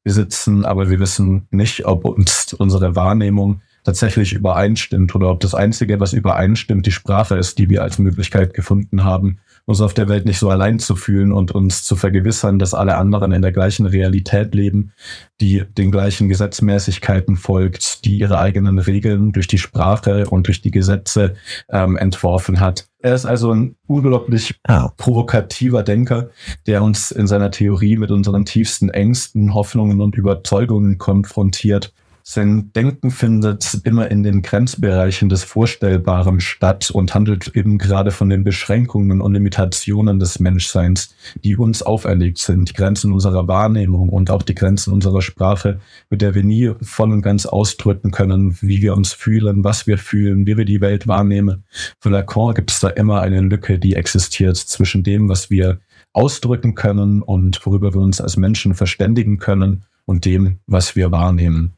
besitzen, 0.04 0.66
aber 0.66 0.90
wir 0.90 1.00
wissen 1.00 1.48
nicht, 1.52 1.86
ob 1.86 2.06
uns 2.06 2.54
unsere 2.54 2.96
Wahrnehmung 2.96 3.62
tatsächlich 3.88 4.34
übereinstimmt 4.34 5.16
oder 5.16 5.30
ob 5.30 5.40
das 5.40 5.56
Einzige, 5.56 6.02
was 6.02 6.12
übereinstimmt, 6.12 6.86
die 6.86 6.92
Sprache 6.92 7.38
ist, 7.38 7.58
die 7.58 7.70
wir 7.70 7.84
als 7.84 8.00
Möglichkeit 8.00 8.54
gefunden 8.54 9.06
haben, 9.06 9.40
uns 9.64 9.80
auf 9.80 9.94
der 9.94 10.10
Welt 10.10 10.26
nicht 10.26 10.40
so 10.40 10.50
allein 10.50 10.80
zu 10.80 10.98
fühlen 10.98 11.32
und 11.32 11.52
uns 11.52 11.84
zu 11.84 11.96
vergewissern, 11.96 12.60
dass 12.60 12.74
alle 12.74 12.98
anderen 12.98 13.32
in 13.32 13.42
der 13.42 13.54
gleichen 13.54 13.86
Realität 13.86 14.54
leben, 14.54 14.92
die 15.40 15.64
den 15.78 15.90
gleichen 15.92 16.28
Gesetzmäßigkeiten 16.28 17.38
folgt, 17.38 18.04
die 18.04 18.18
ihre 18.18 18.40
eigenen 18.40 18.78
Regeln 18.80 19.32
durch 19.32 19.48
die 19.48 19.58
Sprache 19.58 20.26
und 20.30 20.48
durch 20.48 20.62
die 20.62 20.72
Gesetze 20.72 21.36
ähm, 21.70 21.96
entworfen 21.96 22.60
hat. 22.60 22.90
Er 23.08 23.16
ist 23.16 23.26
also 23.26 23.54
ein 23.54 23.78
unglaublich 23.88 24.60
Ja. 24.68 24.92
provokativer 24.98 25.82
Denker, 25.82 26.30
der 26.66 26.84
uns 26.84 27.10
in 27.12 27.26
seiner 27.26 27.52
Theorie 27.52 27.96
mit 27.96 28.12
unseren 28.12 28.44
tiefsten 28.44 28.90
Ängsten, 28.90 29.54
Hoffnungen 29.54 30.02
und 30.02 30.18
Überzeugungen 30.18 30.98
konfrontiert. 30.98 31.94
Sein 32.30 32.74
Denken 32.74 33.10
findet 33.10 33.80
immer 33.86 34.12
in 34.12 34.22
den 34.22 34.42
Grenzbereichen 34.42 35.30
des 35.30 35.46
Vorstellbaren 35.46 36.42
statt 36.42 36.92
und 36.92 37.16
handelt 37.16 37.56
eben 37.56 37.78
gerade 37.78 38.12
von 38.12 38.28
den 38.28 38.44
Beschränkungen 38.44 39.22
und 39.22 39.34
Limitationen 39.34 40.20
des 40.20 40.38
Menschseins, 40.42 41.16
die 41.46 41.56
uns 41.56 41.84
auferlegt 41.84 42.40
sind, 42.40 42.68
die 42.68 42.74
Grenzen 42.74 43.14
unserer 43.14 43.48
Wahrnehmung 43.48 44.10
und 44.10 44.30
auch 44.30 44.44
die 44.44 44.56
Grenzen 44.56 44.92
unserer 44.92 45.22
Sprache, 45.22 45.80
mit 46.10 46.22
der 46.22 46.36
wir 46.36 46.44
nie 46.44 46.74
voll 46.82 47.14
und 47.14 47.22
ganz 47.22 47.46
ausdrücken 47.46 48.12
können, 48.12 48.58
wie 48.60 48.82
wir 48.82 48.94
uns 48.98 49.14
fühlen, 49.14 49.64
was 49.64 49.88
wir 49.88 49.98
fühlen, 49.98 50.46
wie 50.46 50.58
wir 50.58 50.66
die 50.66 50.82
Welt 50.82 51.08
wahrnehmen. 51.08 51.64
Für 52.02 52.10
Lacan 52.10 52.54
gibt 52.54 52.72
es 52.72 52.82
da 52.82 52.90
immer 52.90 53.22
eine 53.22 53.40
Lücke, 53.40 53.80
die 53.80 53.94
existiert 53.94 54.58
zwischen 54.58 55.02
dem, 55.02 55.30
was 55.30 55.50
wir 55.50 55.80
ausdrücken 56.12 56.76
können 56.76 57.22
und 57.22 57.66
worüber 57.66 57.94
wir 57.94 58.02
uns 58.02 58.20
als 58.20 58.36
Menschen 58.36 58.74
verständigen 58.74 59.38
können 59.38 59.86
und 60.08 60.24
dem, 60.24 60.60
was 60.68 60.96
wir 60.96 61.12
wahrnehmen. 61.12 61.74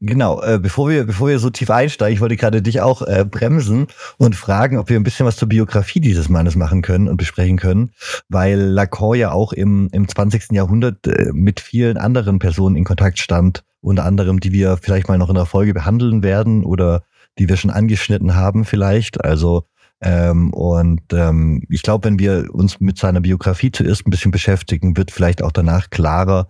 Genau, 0.00 0.42
äh, 0.42 0.58
bevor 0.58 0.88
wir, 0.90 1.04
bevor 1.04 1.28
wir 1.28 1.38
so 1.38 1.50
tief 1.50 1.70
einsteigen, 1.70 2.14
ich 2.14 2.20
wollte 2.20 2.36
gerade 2.36 2.62
dich 2.62 2.80
auch 2.82 3.02
äh, 3.02 3.24
bremsen 3.24 3.86
und 4.18 4.36
fragen, 4.36 4.76
ob 4.76 4.90
wir 4.90 4.96
ein 4.96 5.02
bisschen 5.02 5.26
was 5.26 5.36
zur 5.36 5.48
Biografie 5.48 6.00
dieses 6.00 6.28
Mannes 6.28 6.56
machen 6.56 6.82
können 6.82 7.08
und 7.08 7.16
besprechen 7.16 7.56
können, 7.56 7.90
weil 8.28 8.58
Lacan 8.58 9.14
ja 9.14 9.32
auch 9.32 9.52
im, 9.52 9.88
im 9.92 10.08
20. 10.08 10.52
Jahrhundert 10.52 11.06
äh, 11.06 11.30
mit 11.32 11.58
vielen 11.58 11.96
anderen 11.96 12.38
Personen 12.38 12.76
in 12.76 12.84
Kontakt 12.84 13.18
stand, 13.18 13.64
unter 13.80 14.04
anderem, 14.04 14.40
die 14.40 14.52
wir 14.52 14.76
vielleicht 14.76 15.08
mal 15.08 15.18
noch 15.18 15.30
in 15.30 15.36
der 15.36 15.46
Folge 15.46 15.72
behandeln 15.72 16.22
werden 16.22 16.64
oder 16.64 17.02
die 17.38 17.48
wir 17.48 17.56
schon 17.56 17.70
angeschnitten 17.70 18.34
haben 18.34 18.66
vielleicht. 18.66 19.24
Also 19.24 19.64
ähm, 20.02 20.52
und 20.52 21.00
ähm, 21.12 21.62
ich 21.68 21.82
glaube, 21.82 22.04
wenn 22.04 22.18
wir 22.18 22.48
uns 22.52 22.80
mit 22.80 22.98
seiner 22.98 23.20
Biografie 23.20 23.70
zuerst 23.70 24.06
ein 24.06 24.10
bisschen 24.10 24.30
beschäftigen, 24.30 24.96
wird 24.96 25.10
vielleicht 25.10 25.42
auch 25.42 25.52
danach 25.52 25.90
klarer, 25.90 26.48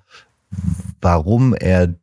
warum 1.00 1.54
er 1.54 1.95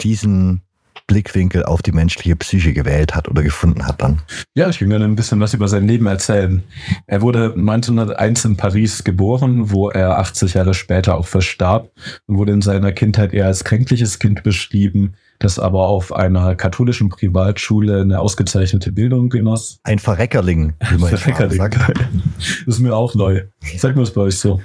diesen 0.00 0.62
Blickwinkel 1.06 1.64
auf 1.64 1.82
die 1.82 1.92
menschliche 1.92 2.34
Psyche 2.36 2.72
gewählt 2.72 3.14
hat 3.14 3.28
oder 3.28 3.42
gefunden 3.42 3.86
hat 3.86 4.02
dann. 4.02 4.20
Ja, 4.54 4.68
ich 4.68 4.80
will 4.80 4.88
gerne 4.88 5.04
ein 5.04 5.14
bisschen 5.14 5.38
was 5.40 5.54
über 5.54 5.68
sein 5.68 5.86
Leben 5.86 6.06
erzählen. 6.06 6.64
Er 7.06 7.22
wurde 7.22 7.54
1901 7.56 8.44
in 8.44 8.56
Paris 8.56 9.04
geboren, 9.04 9.70
wo 9.70 9.88
er 9.88 10.18
80 10.18 10.54
Jahre 10.54 10.74
später 10.74 11.16
auch 11.16 11.26
verstarb 11.26 11.90
und 12.26 12.38
wurde 12.38 12.52
in 12.52 12.62
seiner 12.62 12.92
Kindheit 12.92 13.32
eher 13.32 13.46
als 13.46 13.62
kränkliches 13.62 14.18
Kind 14.18 14.42
beschrieben, 14.42 15.14
das 15.38 15.58
aber 15.60 15.86
auf 15.86 16.12
einer 16.12 16.56
katholischen 16.56 17.08
Privatschule 17.08 18.00
eine 18.00 18.18
ausgezeichnete 18.18 18.90
Bildung 18.90 19.28
genoss. 19.28 19.78
Ein 19.84 20.00
Verreckerling, 20.00 20.74
wie 20.90 20.98
man 20.98 21.10
Verreckerling. 21.16 21.58
sagt. 21.58 21.76
Das 21.78 22.48
ist 22.66 22.80
mir 22.80 22.96
auch 22.96 23.14
neu. 23.14 23.44
Sag 23.76 23.94
mir 23.94 24.02
es 24.02 24.12
bei 24.12 24.22
euch 24.22 24.38
so. 24.38 24.60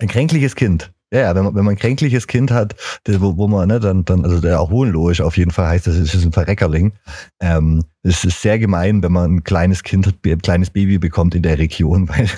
Ein 0.00 0.08
kränkliches 0.08 0.56
Kind. 0.56 0.90
Ja, 1.12 1.34
wenn 1.36 1.44
man, 1.44 1.54
wenn 1.54 1.64
man 1.64 1.74
ein 1.74 1.78
kränkliches 1.78 2.26
Kind 2.26 2.50
hat, 2.50 2.74
wo, 3.06 3.36
wo 3.36 3.46
man, 3.46 3.68
ne, 3.68 3.78
dann, 3.78 4.04
dann, 4.04 4.24
also 4.24 4.40
der 4.40 4.60
auch 4.60 4.70
hohenlogisch 4.70 5.20
auf 5.20 5.36
jeden 5.36 5.52
Fall 5.52 5.68
heißt, 5.68 5.86
das 5.86 5.94
ist, 5.94 6.12
das 6.12 6.20
ist 6.20 6.26
ein 6.26 6.32
Verreckerling. 6.32 6.94
Ähm, 7.40 7.84
es 8.06 8.24
ist 8.24 8.40
sehr 8.40 8.58
gemein, 8.58 9.02
wenn 9.02 9.12
man 9.12 9.36
ein 9.36 9.44
kleines 9.44 9.82
Kind, 9.82 10.14
ein 10.24 10.38
kleines 10.38 10.70
Baby 10.70 10.98
bekommt 10.98 11.34
in 11.34 11.42
der 11.42 11.58
Region, 11.58 12.08
weil 12.08 12.28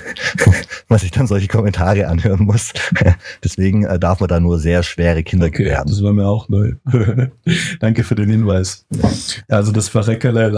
man 0.87 0.99
sich 0.99 1.11
dann 1.11 1.27
solche 1.27 1.47
Kommentare 1.47 2.07
anhören 2.07 2.45
muss. 2.45 2.73
Deswegen 3.43 3.85
äh, 3.85 3.99
darf 3.99 4.19
man 4.19 4.29
da 4.29 4.39
nur 4.39 4.59
sehr 4.59 4.83
schwere 4.83 5.23
Kinder 5.23 5.47
Okay, 5.47 5.63
gebären. 5.63 5.87
das 5.87 6.01
war 6.03 6.13
mir 6.13 6.27
auch 6.27 6.49
neu. 6.49 6.73
Danke 7.79 8.03
für 8.03 8.15
den 8.15 8.29
Hinweis. 8.29 8.85
Also 9.47 9.71
das 9.71 9.89
Verreckerle 9.89 10.49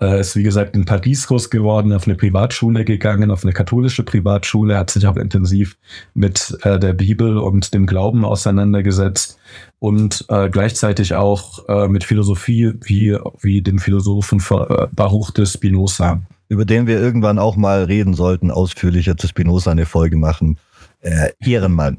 äh, 0.00 0.20
ist 0.20 0.36
wie 0.36 0.42
gesagt 0.42 0.76
in 0.76 0.84
Paris 0.84 1.26
groß 1.26 1.50
geworden, 1.50 1.92
auf 1.92 2.06
eine 2.06 2.16
Privatschule 2.16 2.84
gegangen, 2.84 3.30
auf 3.30 3.44
eine 3.44 3.52
katholische 3.52 4.02
Privatschule, 4.02 4.76
hat 4.76 4.90
sich 4.90 5.06
auch 5.06 5.16
intensiv 5.16 5.76
mit 6.14 6.58
äh, 6.62 6.78
der 6.78 6.92
Bibel 6.92 7.38
und 7.38 7.72
dem 7.72 7.86
Glauben 7.86 8.24
auseinandergesetzt 8.24 9.38
und 9.80 10.26
äh, 10.28 10.48
gleichzeitig 10.50 11.14
auch 11.14 11.66
äh, 11.68 11.88
mit 11.88 12.04
Philosophie 12.04 12.74
wie, 12.84 13.18
wie 13.40 13.62
dem 13.62 13.78
Philosophen 13.78 14.38
äh, 14.38 14.86
Baruch 14.92 15.32
de 15.32 15.46
Spinoza. 15.46 16.22
über 16.48 16.64
den 16.64 16.86
wir 16.86 17.00
irgendwann 17.00 17.38
auch 17.38 17.56
mal 17.56 17.84
reden 17.84 18.14
sollten, 18.14 18.50
ausführlicher 18.50 19.16
zu 19.16 19.26
Spinoza 19.26 19.70
eine 19.72 19.86
Folge 19.86 20.16
machen. 20.16 20.58
Äh, 21.00 21.30
Ehrenmann. 21.40 21.96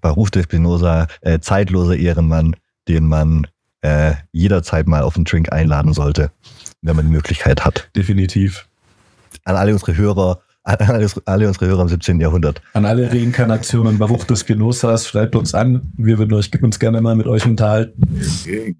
Baruch 0.00 0.30
de 0.30 0.42
Spinoza, 0.42 1.08
äh, 1.20 1.40
zeitloser 1.40 1.96
Ehrenmann, 1.96 2.56
den 2.88 3.06
man 3.06 3.46
äh, 3.82 4.14
jederzeit 4.32 4.88
mal 4.88 5.02
auf 5.02 5.16
einen 5.16 5.26
Drink 5.26 5.52
einladen 5.52 5.92
sollte, 5.92 6.30
wenn 6.80 6.96
man 6.96 7.04
die 7.04 7.12
Möglichkeit 7.12 7.66
hat. 7.66 7.90
Definitiv. 7.94 8.66
An 9.44 9.56
alle 9.56 9.72
unsere 9.72 9.94
Hörer, 9.94 10.40
an 10.62 10.76
alle, 11.24 11.48
unsere 11.48 11.66
Hörer 11.66 11.82
im 11.82 11.88
17. 11.88 12.20
Jahrhundert. 12.20 12.60
An 12.74 12.84
alle 12.84 13.10
Reinkarnationen 13.10 13.98
Baruch 13.98 14.24
des 14.24 14.40
Spinozas, 14.40 15.08
schreibt 15.08 15.34
uns 15.34 15.54
an. 15.54 15.92
Wir 15.96 16.18
würden 16.18 16.34
euch, 16.34 16.50
uns 16.62 16.78
gerne 16.78 17.00
mal 17.00 17.16
mit 17.16 17.26
euch 17.26 17.46
unterhalten. 17.46 18.02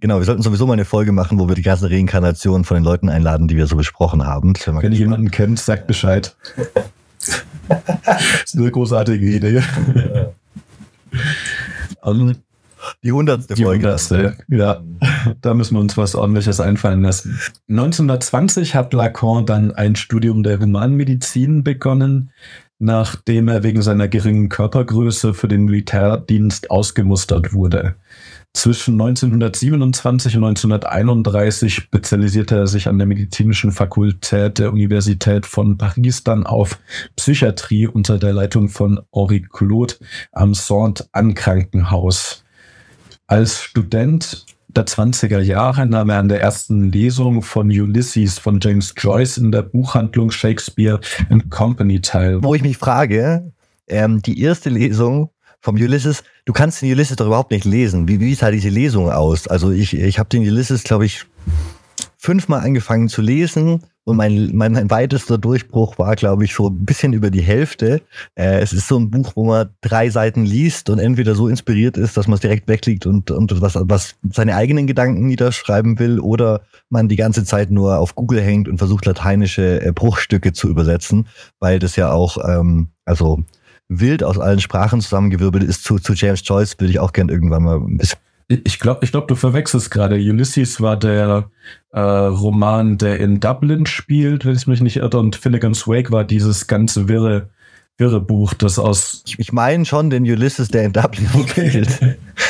Genau, 0.00 0.18
wir 0.18 0.24
sollten 0.24 0.42
sowieso 0.42 0.66
mal 0.66 0.74
eine 0.74 0.84
Folge 0.84 1.12
machen, 1.12 1.38
wo 1.38 1.48
wir 1.48 1.54
die 1.54 1.62
ganzen 1.62 1.86
Reinkarnationen 1.86 2.64
von 2.64 2.76
den 2.76 2.84
Leuten 2.84 3.08
einladen, 3.08 3.48
die 3.48 3.56
wir 3.56 3.66
so 3.66 3.76
besprochen 3.76 4.26
haben. 4.26 4.52
Wenn 4.66 4.92
ihr 4.92 4.98
jemanden 4.98 5.30
kennt, 5.30 5.58
sagt 5.58 5.86
Bescheid. 5.86 6.36
das 7.68 8.44
ist 8.44 8.56
eine 8.56 8.70
großartige 8.70 9.26
Idee. 9.26 9.62
Und 12.02 12.40
die 13.02 13.12
hundertste 13.12 13.54
die 13.54 13.64
Folge. 13.64 13.86
hundertste, 13.86 14.36
ja, 14.48 14.82
da 15.40 15.54
müssen 15.54 15.74
wir 15.74 15.80
uns 15.80 15.96
was 15.96 16.14
ordentliches 16.14 16.60
einfallen 16.60 17.02
lassen. 17.02 17.38
1920 17.68 18.74
hat 18.74 18.92
Lacan 18.92 19.46
dann 19.46 19.72
ein 19.72 19.96
Studium 19.96 20.42
der 20.42 20.60
Humanmedizin 20.60 21.64
begonnen, 21.64 22.30
nachdem 22.78 23.48
er 23.48 23.62
wegen 23.62 23.82
seiner 23.82 24.08
geringen 24.08 24.48
Körpergröße 24.48 25.34
für 25.34 25.48
den 25.48 25.64
Militärdienst 25.64 26.70
ausgemustert 26.70 27.52
wurde. 27.52 27.94
Zwischen 28.52 29.00
1927 29.00 30.36
und 30.36 30.44
1931 30.44 31.72
spezialisierte 31.72 32.56
er 32.56 32.66
sich 32.66 32.88
an 32.88 32.98
der 32.98 33.06
medizinischen 33.06 33.70
Fakultät 33.70 34.58
der 34.58 34.72
Universität 34.72 35.46
von 35.46 35.78
Paris 35.78 36.24
dann 36.24 36.44
auf 36.46 36.80
Psychiatrie 37.14 37.86
unter 37.86 38.18
der 38.18 38.32
Leitung 38.32 38.68
von 38.68 39.00
Henri 39.12 39.42
Claude 39.42 39.94
am 40.32 40.54
Saint-Anne-Krankenhaus. 40.54 42.44
Als 43.30 43.62
Student 43.62 44.44
der 44.66 44.86
20er 44.86 45.38
Jahre 45.38 45.86
nahm 45.86 46.10
er 46.10 46.18
an 46.18 46.28
der 46.28 46.40
ersten 46.40 46.90
Lesung 46.90 47.42
von 47.42 47.68
Ulysses 47.68 48.40
von 48.40 48.58
James 48.60 48.92
Joyce 48.96 49.38
in 49.38 49.52
der 49.52 49.62
Buchhandlung 49.62 50.32
Shakespeare 50.32 50.98
and 51.28 51.48
Company 51.48 52.00
teil. 52.00 52.42
Wo 52.42 52.56
ich 52.56 52.62
mich 52.62 52.76
frage, 52.76 53.52
ähm, 53.86 54.20
die 54.20 54.42
erste 54.42 54.68
Lesung 54.68 55.30
vom 55.60 55.76
Ulysses, 55.76 56.24
du 56.44 56.52
kannst 56.52 56.82
den 56.82 56.90
Ulysses 56.90 57.14
doch 57.14 57.26
überhaupt 57.26 57.52
nicht 57.52 57.64
lesen. 57.64 58.08
Wie, 58.08 58.18
wie 58.18 58.34
sah 58.34 58.50
diese 58.50 58.68
Lesung 58.68 59.08
aus? 59.12 59.46
Also 59.46 59.70
ich, 59.70 59.96
ich 59.96 60.18
habe 60.18 60.28
den 60.28 60.42
Ulysses, 60.42 60.82
glaube 60.82 61.06
ich, 61.06 61.24
fünfmal 62.18 62.62
angefangen 62.62 63.08
zu 63.08 63.22
lesen 63.22 63.84
und 64.10 64.16
mein, 64.16 64.50
mein, 64.54 64.72
mein 64.72 64.90
weitester 64.90 65.38
Durchbruch 65.38 65.98
war, 65.98 66.16
glaube 66.16 66.44
ich, 66.44 66.54
so 66.54 66.68
ein 66.68 66.84
bisschen 66.84 67.12
über 67.12 67.30
die 67.30 67.42
Hälfte. 67.42 68.02
Äh, 68.34 68.60
es 68.60 68.72
ist 68.72 68.88
so 68.88 68.98
ein 68.98 69.10
Buch, 69.10 69.32
wo 69.34 69.44
man 69.44 69.70
drei 69.80 70.10
Seiten 70.10 70.44
liest 70.44 70.90
und 70.90 70.98
entweder 70.98 71.34
so 71.34 71.48
inspiriert 71.48 71.96
ist, 71.96 72.16
dass 72.16 72.26
man 72.26 72.34
es 72.34 72.40
direkt 72.40 72.68
weglegt 72.68 73.06
und, 73.06 73.30
und 73.30 73.60
was, 73.60 73.74
was 73.76 74.16
seine 74.30 74.56
eigenen 74.56 74.86
Gedanken 74.86 75.26
niederschreiben 75.26 75.98
will 75.98 76.20
oder 76.20 76.62
man 76.88 77.08
die 77.08 77.16
ganze 77.16 77.44
Zeit 77.44 77.70
nur 77.70 77.98
auf 77.98 78.14
Google 78.14 78.40
hängt 78.40 78.68
und 78.68 78.78
versucht, 78.78 79.06
lateinische 79.06 79.82
äh, 79.82 79.92
Bruchstücke 79.92 80.52
zu 80.52 80.68
übersetzen, 80.68 81.28
weil 81.58 81.78
das 81.78 81.96
ja 81.96 82.12
auch, 82.12 82.38
ähm, 82.46 82.88
also 83.04 83.44
wild 83.88 84.22
aus 84.22 84.38
allen 84.38 84.60
Sprachen 84.60 85.00
zusammengewirbelt 85.00 85.64
ist. 85.64 85.84
Zu, 85.84 85.98
zu 85.98 86.14
James 86.14 86.42
Joyce 86.44 86.78
würde 86.78 86.92
ich 86.92 87.00
auch 87.00 87.12
gern 87.12 87.28
irgendwann 87.28 87.64
mal 87.64 87.76
ein 87.76 87.96
bisschen 87.98 88.18
Ich 88.50 88.80
glaube, 88.80 89.04
ich 89.04 89.12
glaub, 89.12 89.28
du 89.28 89.36
verwechselst 89.36 89.92
gerade. 89.92 90.16
Ulysses 90.16 90.80
war 90.80 90.96
der 90.96 91.48
äh, 91.92 92.00
Roman, 92.00 92.98
der 92.98 93.20
in 93.20 93.38
Dublin 93.38 93.86
spielt, 93.86 94.44
wenn 94.44 94.56
ich 94.56 94.66
mich 94.66 94.80
nicht 94.80 94.96
irre, 94.96 95.18
und 95.18 95.36
Finnegan's 95.36 95.86
Wake 95.86 96.10
war 96.10 96.24
dieses 96.24 96.66
ganze 96.66 97.08
wirre, 97.08 97.48
wirre 97.96 98.20
Buch, 98.20 98.52
das 98.54 98.80
aus 98.80 99.22
Ich, 99.24 99.38
ich 99.38 99.52
meine 99.52 99.84
schon 99.84 100.10
den 100.10 100.24
Ulysses, 100.24 100.66
der 100.66 100.82
in 100.82 100.92
Dublin 100.92 101.28
spielt, 101.48 102.00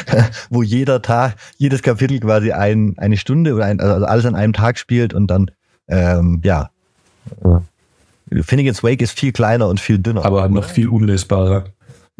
wo 0.48 0.62
jeder 0.62 1.02
Tag, 1.02 1.36
jedes 1.58 1.82
Kapitel 1.82 2.18
quasi 2.20 2.52
ein, 2.52 2.94
eine 2.96 3.18
Stunde 3.18 3.52
oder 3.52 3.66
ein, 3.66 3.78
also 3.78 4.06
alles 4.06 4.24
an 4.24 4.34
einem 4.34 4.54
Tag 4.54 4.78
spielt 4.78 5.12
und 5.12 5.26
dann, 5.26 5.50
ähm, 5.86 6.40
ja. 6.42 6.70
Finnegan's 8.40 8.82
Wake 8.82 9.02
ist 9.02 9.18
viel 9.18 9.32
kleiner 9.32 9.68
und 9.68 9.80
viel 9.80 9.98
dünner. 9.98 10.24
aber 10.24 10.48
noch 10.48 10.64
viel 10.64 10.88
unlesbarer. 10.88 11.64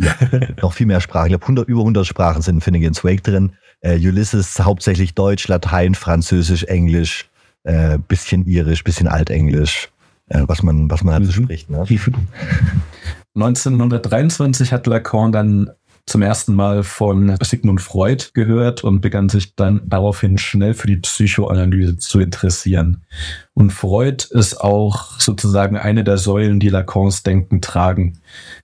noch 0.63 0.73
viel 0.73 0.87
mehr 0.87 1.01
Sprachen. 1.01 1.27
Ich 1.27 1.31
glaube, 1.31 1.45
100, 1.45 1.69
über 1.69 1.81
100 1.81 2.07
Sprachen 2.07 2.43
sind 2.43 2.57
in 2.57 2.61
Finnegan's 2.61 3.05
Wake 3.05 3.23
drin. 3.23 3.53
Äh, 3.81 3.97
Ulysses 3.97 4.59
hauptsächlich 4.61 5.15
Deutsch, 5.15 5.49
Latein, 5.49 5.95
Französisch, 5.95 6.65
Englisch, 6.65 7.29
äh, 7.65 7.99
bisschen 7.99 8.47
Irisch, 8.47 8.85
bisschen 8.85 9.09
Altenglisch, 9.09 9.89
äh, 10.29 10.43
was 10.47 10.63
man, 10.63 10.91
was 10.91 11.03
man 11.03 11.15
halt 11.15 11.27
so 11.27 11.41
mhm. 11.41 11.45
spricht. 11.45 11.71
Ne? 11.71 11.87
1923 13.35 14.73
hat 14.73 14.87
Lacan 14.87 15.33
dann 15.33 15.71
zum 16.07 16.23
ersten 16.23 16.55
Mal 16.55 16.83
von 16.83 17.37
Sigmund 17.43 17.81
Freud 17.81 18.27
gehört 18.35 18.83
und 18.83 19.01
begann 19.01 19.29
sich 19.29 19.55
dann 19.55 19.83
daraufhin 19.87 20.39
schnell 20.39 20.75
für 20.75 20.87
die 20.87 20.97
Psychoanalyse 20.97 21.99
zu 21.99 22.21
interessieren. 22.21 23.05
Und 23.55 23.73
Freud 23.73 24.25
ist 24.31 24.61
auch 24.61 25.21
sozusagen 25.21 25.77
eine 25.77 26.03
der 26.03 26.17
Säulen, 26.17 26.61
die 26.61 26.69
Lacans 26.69 27.23
Denken 27.23 27.61
tragen. 27.61 28.21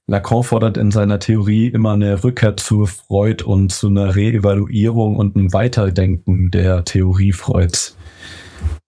Lacan 0.06 0.42
fordert 0.42 0.76
in 0.76 0.90
seiner 0.90 1.18
Theorie 1.18 1.68
immer 1.68 1.92
eine 1.92 2.24
Rückkehr 2.24 2.56
zu 2.56 2.86
Freud 2.86 3.44
und 3.44 3.72
zu 3.72 3.88
einer 3.88 4.16
Reevaluierung 4.16 5.16
und 5.16 5.36
einem 5.36 5.52
Weiterdenken 5.52 6.50
der 6.50 6.84
Theorie 6.84 7.32
Freuds. 7.32 7.96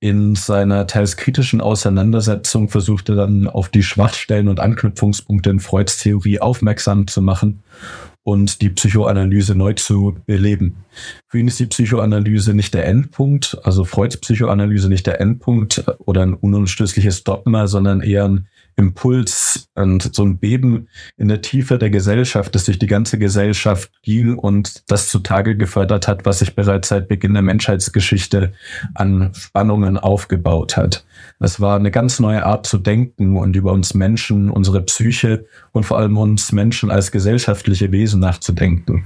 In 0.01 0.35
seiner 0.35 0.87
teils 0.87 1.17
kritischen 1.17 1.61
Auseinandersetzung 1.61 2.69
versuchte 2.69 3.15
dann 3.15 3.49
auf 3.49 3.69
die 3.69 3.83
Schwachstellen 3.83 4.49
und 4.49 4.61
Anknüpfungspunkte 4.61 5.51
in 5.51 5.61
Freuds 5.61 5.99
Theorie 5.99 6.41
aufmerksam 6.41 7.07
zu 7.07 7.21
machen 7.21 7.63
und 8.29 8.61
die 8.61 8.69
Psychoanalyse 8.69 9.55
neu 9.55 9.73
zu 9.73 10.15
beleben. 10.27 10.85
Für 11.29 11.39
ihn 11.39 11.49
ist 11.49 11.61
die 11.61 11.67
Psychoanalyse 11.67 12.53
nicht 12.53 12.75
der 12.75 12.85
Endpunkt, 12.85 13.57
also 13.63 13.85
Freuds 13.85 14.19
Psychoanalyse 14.19 14.91
nicht 14.91 15.07
der 15.07 15.19
Endpunkt 15.19 15.83
oder 16.05 16.21
ein 16.21 16.35
unumstößliches 16.35 17.25
Dogma, 17.25 17.67
sondern 17.69 18.03
eher 18.03 18.27
ein 18.27 18.49
Impuls 18.79 19.69
und 19.75 20.15
so 20.15 20.25
ein 20.25 20.39
Beben 20.39 20.89
in 21.17 21.29
der 21.29 21.43
Tiefe 21.43 21.79
der 21.79 21.91
Gesellschaft, 21.91 22.55
das 22.55 22.65
durch 22.65 22.79
die 22.79 22.87
ganze 22.87 23.19
Gesellschaft 23.19 23.91
ging 24.03 24.39
und 24.39 24.85
das 24.91 25.09
zutage 25.09 25.57
gefördert 25.57 26.07
hat, 26.07 26.25
was 26.25 26.39
sich 26.39 26.55
bereits 26.55 26.89
seit 26.89 27.09
Beginn 27.09 27.35
der 27.35 27.43
Menschheitsgeschichte 27.43 28.53
an 28.95 29.33
Spannungen 29.35 29.99
aufgebaut 29.99 30.77
hat. 30.77 31.05
Es 31.41 31.61
war 31.61 31.77
eine 31.77 31.91
ganz 31.91 32.21
neue 32.21 32.47
Art 32.47 32.67
zu 32.67 32.79
denken 32.79 33.37
und 33.37 33.57
über 33.57 33.73
uns 33.73 33.95
Menschen, 33.95 34.49
unsere 34.49 34.81
Psyche 34.83 35.47
und 35.73 35.85
vor 35.85 35.99
allem 35.99 36.17
uns 36.17 36.53
Menschen 36.53 36.91
als 36.91 37.11
gesellschaftliche 37.11 37.91
Wesen 37.91 38.21
nachzudenken. 38.21 39.05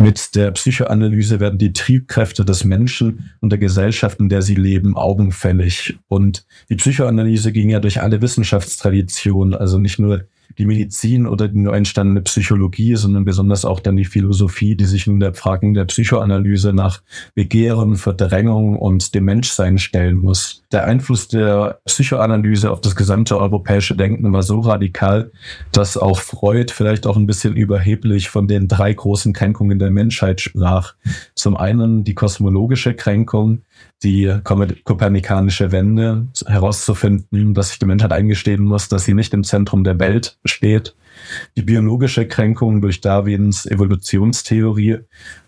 Mit 0.00 0.36
der 0.36 0.52
Psychoanalyse 0.52 1.40
werden 1.40 1.58
die 1.58 1.72
Triebkräfte 1.72 2.44
des 2.44 2.64
Menschen 2.64 3.30
und 3.40 3.50
der 3.50 3.58
Gesellschaft, 3.58 4.20
in 4.20 4.28
der 4.28 4.42
sie 4.42 4.54
leben, 4.54 4.96
augenfällig. 4.96 5.98
Und 6.06 6.46
die 6.68 6.76
Psychoanalyse 6.76 7.52
ging 7.52 7.70
ja 7.70 7.80
durch 7.80 8.00
alle 8.00 8.22
Wissenschaftstraditionen, 8.22 9.54
also 9.54 9.78
nicht 9.78 9.98
nur 9.98 10.24
die 10.56 10.66
Medizin 10.66 11.26
oder 11.26 11.48
die 11.48 11.58
neu 11.58 11.72
entstandene 11.72 12.22
Psychologie, 12.22 12.96
sondern 12.96 13.24
besonders 13.24 13.64
auch 13.64 13.80
dann 13.80 13.96
die 13.96 14.04
Philosophie, 14.04 14.76
die 14.76 14.86
sich 14.86 15.06
nun 15.06 15.20
der 15.20 15.34
Fragen 15.34 15.74
der 15.74 15.84
Psychoanalyse 15.84 16.72
nach 16.72 17.02
Begehren, 17.34 17.96
Verdrängung 17.96 18.76
und 18.76 19.14
dem 19.14 19.24
Menschsein 19.24 19.78
stellen 19.78 20.16
muss. 20.16 20.62
Der 20.72 20.84
Einfluss 20.84 21.28
der 21.28 21.80
Psychoanalyse 21.84 22.70
auf 22.70 22.80
das 22.80 22.96
gesamte 22.96 23.38
europäische 23.38 23.96
Denken 23.96 24.32
war 24.32 24.42
so 24.42 24.60
radikal, 24.60 25.30
dass 25.72 25.96
auch 25.96 26.18
Freud 26.18 26.72
vielleicht 26.72 27.06
auch 27.06 27.16
ein 27.16 27.26
bisschen 27.26 27.56
überheblich 27.56 28.28
von 28.28 28.48
den 28.48 28.68
drei 28.68 28.92
großen 28.92 29.32
Kränkungen 29.32 29.78
der 29.78 29.90
Menschheit 29.90 30.40
sprach. 30.40 30.94
Zum 31.34 31.56
einen 31.56 32.04
die 32.04 32.14
kosmologische 32.14 32.94
Kränkung, 32.94 33.62
die 34.02 34.32
kopernikanische 34.44 35.72
Wende 35.72 36.28
herauszufinden, 36.46 37.54
dass 37.54 37.70
sich 37.70 37.78
die 37.78 37.86
Menschheit 37.86 38.12
eingestehen 38.12 38.62
muss, 38.62 38.88
dass 38.88 39.04
sie 39.04 39.14
nicht 39.14 39.34
im 39.34 39.42
Zentrum 39.42 39.82
der 39.82 39.98
Welt 39.98 40.38
steht. 40.44 40.94
Die 41.56 41.62
biologische 41.62 42.28
Kränkung 42.28 42.80
durch 42.80 43.00
Darwins 43.00 43.66
Evolutionstheorie, 43.66 44.98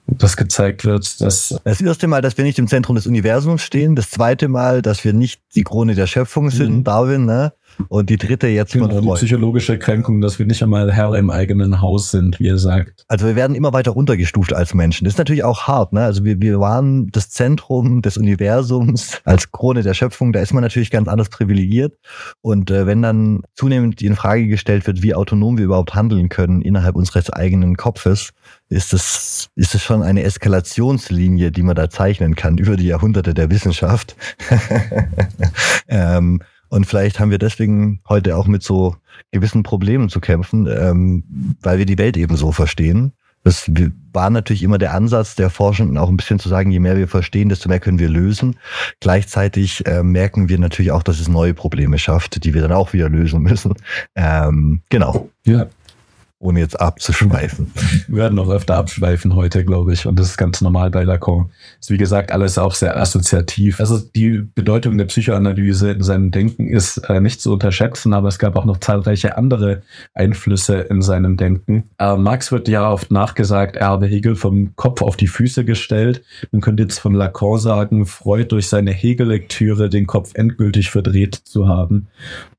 dass 0.06 0.36
gezeigt 0.36 0.84
wird, 0.84 1.20
dass... 1.20 1.54
Das 1.62 1.80
erste 1.80 2.08
Mal, 2.08 2.22
dass 2.22 2.36
wir 2.36 2.44
nicht 2.44 2.58
im 2.58 2.66
Zentrum 2.66 2.96
des 2.96 3.06
Universums 3.06 3.62
stehen. 3.62 3.94
Das 3.94 4.10
zweite 4.10 4.48
Mal, 4.48 4.82
dass 4.82 5.04
wir 5.04 5.12
nicht 5.12 5.40
die 5.54 5.62
Krone 5.62 5.94
der 5.94 6.08
Schöpfung 6.08 6.50
sind, 6.50 6.78
mhm. 6.78 6.84
Darwin. 6.84 7.26
Ne? 7.26 7.52
Und 7.88 8.10
die 8.10 8.16
dritte 8.16 8.48
jetzt 8.48 8.72
genau, 8.72 8.88
von 8.88 9.02
Freud. 9.02 9.20
Die 9.20 9.26
psychologische 9.26 9.78
Kränkung, 9.78 10.20
dass 10.20 10.38
wir 10.38 10.46
nicht 10.46 10.62
einmal 10.62 10.92
Herr 10.92 11.14
im 11.14 11.30
eigenen 11.30 11.80
Haus 11.80 12.10
sind, 12.10 12.38
wie 12.40 12.48
er 12.48 12.58
sagt. 12.58 13.04
Also 13.08 13.26
wir 13.26 13.36
werden 13.36 13.56
immer 13.56 13.72
weiter 13.72 13.92
runtergestuft 13.92 14.52
als 14.52 14.74
Menschen. 14.74 15.04
Das 15.04 15.14
ist 15.14 15.18
natürlich 15.18 15.44
auch 15.44 15.66
hart. 15.66 15.92
Ne? 15.92 16.02
Also 16.02 16.24
wir, 16.24 16.40
wir 16.40 16.60
waren 16.60 17.08
das 17.10 17.30
Zentrum 17.30 18.02
des 18.02 18.16
Universums 18.16 19.20
als 19.24 19.50
Krone 19.50 19.82
der 19.82 19.94
Schöpfung. 19.94 20.32
Da 20.32 20.40
ist 20.40 20.52
man 20.52 20.62
natürlich 20.62 20.90
ganz 20.90 21.08
anders 21.08 21.28
privilegiert. 21.28 21.96
Und 22.42 22.70
äh, 22.70 22.86
wenn 22.86 23.02
dann 23.02 23.42
zunehmend 23.54 24.02
in 24.02 24.16
Frage 24.16 24.46
gestellt 24.46 24.86
wird, 24.86 25.02
wie 25.02 25.14
autonom 25.14 25.58
wir 25.58 25.64
überhaupt 25.64 25.94
handeln 25.94 26.28
können 26.28 26.62
innerhalb 26.62 26.96
unseres 26.96 27.30
eigenen 27.30 27.76
Kopfes, 27.76 28.30
ist 28.68 28.92
es, 28.92 29.48
ist 29.56 29.74
es 29.74 29.82
schon 29.82 30.02
eine 30.02 30.22
Eskalationslinie, 30.22 31.50
die 31.50 31.62
man 31.62 31.74
da 31.74 31.90
zeichnen 31.90 32.36
kann 32.36 32.58
über 32.58 32.76
die 32.76 32.86
Jahrhunderte 32.86 33.34
der 33.34 33.50
Wissenschaft. 33.50 34.16
ähm, 35.88 36.40
und 36.70 36.86
vielleicht 36.86 37.20
haben 37.20 37.30
wir 37.30 37.38
deswegen 37.38 38.00
heute 38.08 38.36
auch 38.36 38.46
mit 38.46 38.62
so 38.62 38.96
gewissen 39.32 39.62
Problemen 39.62 40.08
zu 40.08 40.20
kämpfen, 40.20 40.66
ähm, 40.66 41.56
weil 41.60 41.78
wir 41.78 41.86
die 41.86 41.98
Welt 41.98 42.16
eben 42.16 42.36
so 42.36 42.52
verstehen. 42.52 43.12
Das 43.42 43.70
war 44.12 44.28
natürlich 44.28 44.62
immer 44.62 44.78
der 44.78 44.92
Ansatz 44.92 45.34
der 45.34 45.48
Forschenden, 45.50 45.96
auch 45.96 46.10
ein 46.10 46.16
bisschen 46.16 46.38
zu 46.38 46.48
sagen, 46.48 46.70
je 46.70 46.78
mehr 46.78 46.96
wir 46.96 47.08
verstehen, 47.08 47.48
desto 47.48 47.68
mehr 47.68 47.80
können 47.80 47.98
wir 47.98 48.10
lösen. 48.10 48.56
Gleichzeitig 49.00 49.84
äh, 49.86 50.02
merken 50.02 50.48
wir 50.48 50.58
natürlich 50.58 50.92
auch, 50.92 51.02
dass 51.02 51.20
es 51.20 51.28
neue 51.28 51.54
Probleme 51.54 51.98
schafft, 51.98 52.44
die 52.44 52.54
wir 52.54 52.60
dann 52.60 52.72
auch 52.72 52.92
wieder 52.92 53.08
lösen 53.08 53.42
müssen. 53.42 53.74
Ähm, 54.14 54.82
genau. 54.90 55.30
Ja, 55.44 55.66
ohne 56.40 56.60
jetzt 56.60 56.80
abzuschweifen. 56.80 57.70
Wir 58.08 58.22
werden 58.22 58.36
noch 58.36 58.48
öfter 58.48 58.76
abschweifen 58.76 59.34
heute, 59.34 59.62
glaube 59.64 59.92
ich. 59.92 60.06
Und 60.06 60.18
das 60.18 60.28
ist 60.28 60.36
ganz 60.38 60.62
normal 60.62 60.90
bei 60.90 61.04
Lacan. 61.04 61.50
Ist 61.78 61.90
wie 61.90 61.98
gesagt 61.98 62.32
alles 62.32 62.56
auch 62.56 62.74
sehr 62.74 62.96
assoziativ. 62.96 63.78
Also 63.78 63.98
die 63.98 64.42
Bedeutung 64.54 64.96
der 64.96 65.04
Psychoanalyse 65.04 65.92
in 65.92 66.02
seinem 66.02 66.30
Denken 66.30 66.68
ist 66.68 66.96
äh, 67.08 67.20
nicht 67.20 67.42
zu 67.42 67.52
unterschätzen, 67.52 68.14
aber 68.14 68.28
es 68.28 68.38
gab 68.38 68.56
auch 68.56 68.64
noch 68.64 68.78
zahlreiche 68.78 69.36
andere 69.36 69.82
Einflüsse 70.14 70.78
in 70.78 71.02
seinem 71.02 71.36
Denken. 71.36 71.84
Äh, 71.98 72.16
Marx 72.16 72.50
wird 72.50 72.68
ja 72.68 72.90
oft 72.90 73.10
nachgesagt, 73.10 73.76
er 73.76 73.88
habe 73.88 74.06
Hegel 74.06 74.34
vom 74.34 74.74
Kopf 74.76 75.02
auf 75.02 75.18
die 75.18 75.28
Füße 75.28 75.66
gestellt. 75.66 76.22
Man 76.52 76.62
könnte 76.62 76.84
jetzt 76.84 77.00
von 77.00 77.14
Lacan 77.14 77.58
sagen, 77.58 78.06
Freud 78.06 78.46
durch 78.48 78.68
seine 78.68 78.92
Hegel-Lektüre 78.92 79.90
den 79.90 80.06
Kopf 80.06 80.30
endgültig 80.34 80.90
verdreht 80.90 81.34
zu 81.34 81.68
haben. 81.68 82.08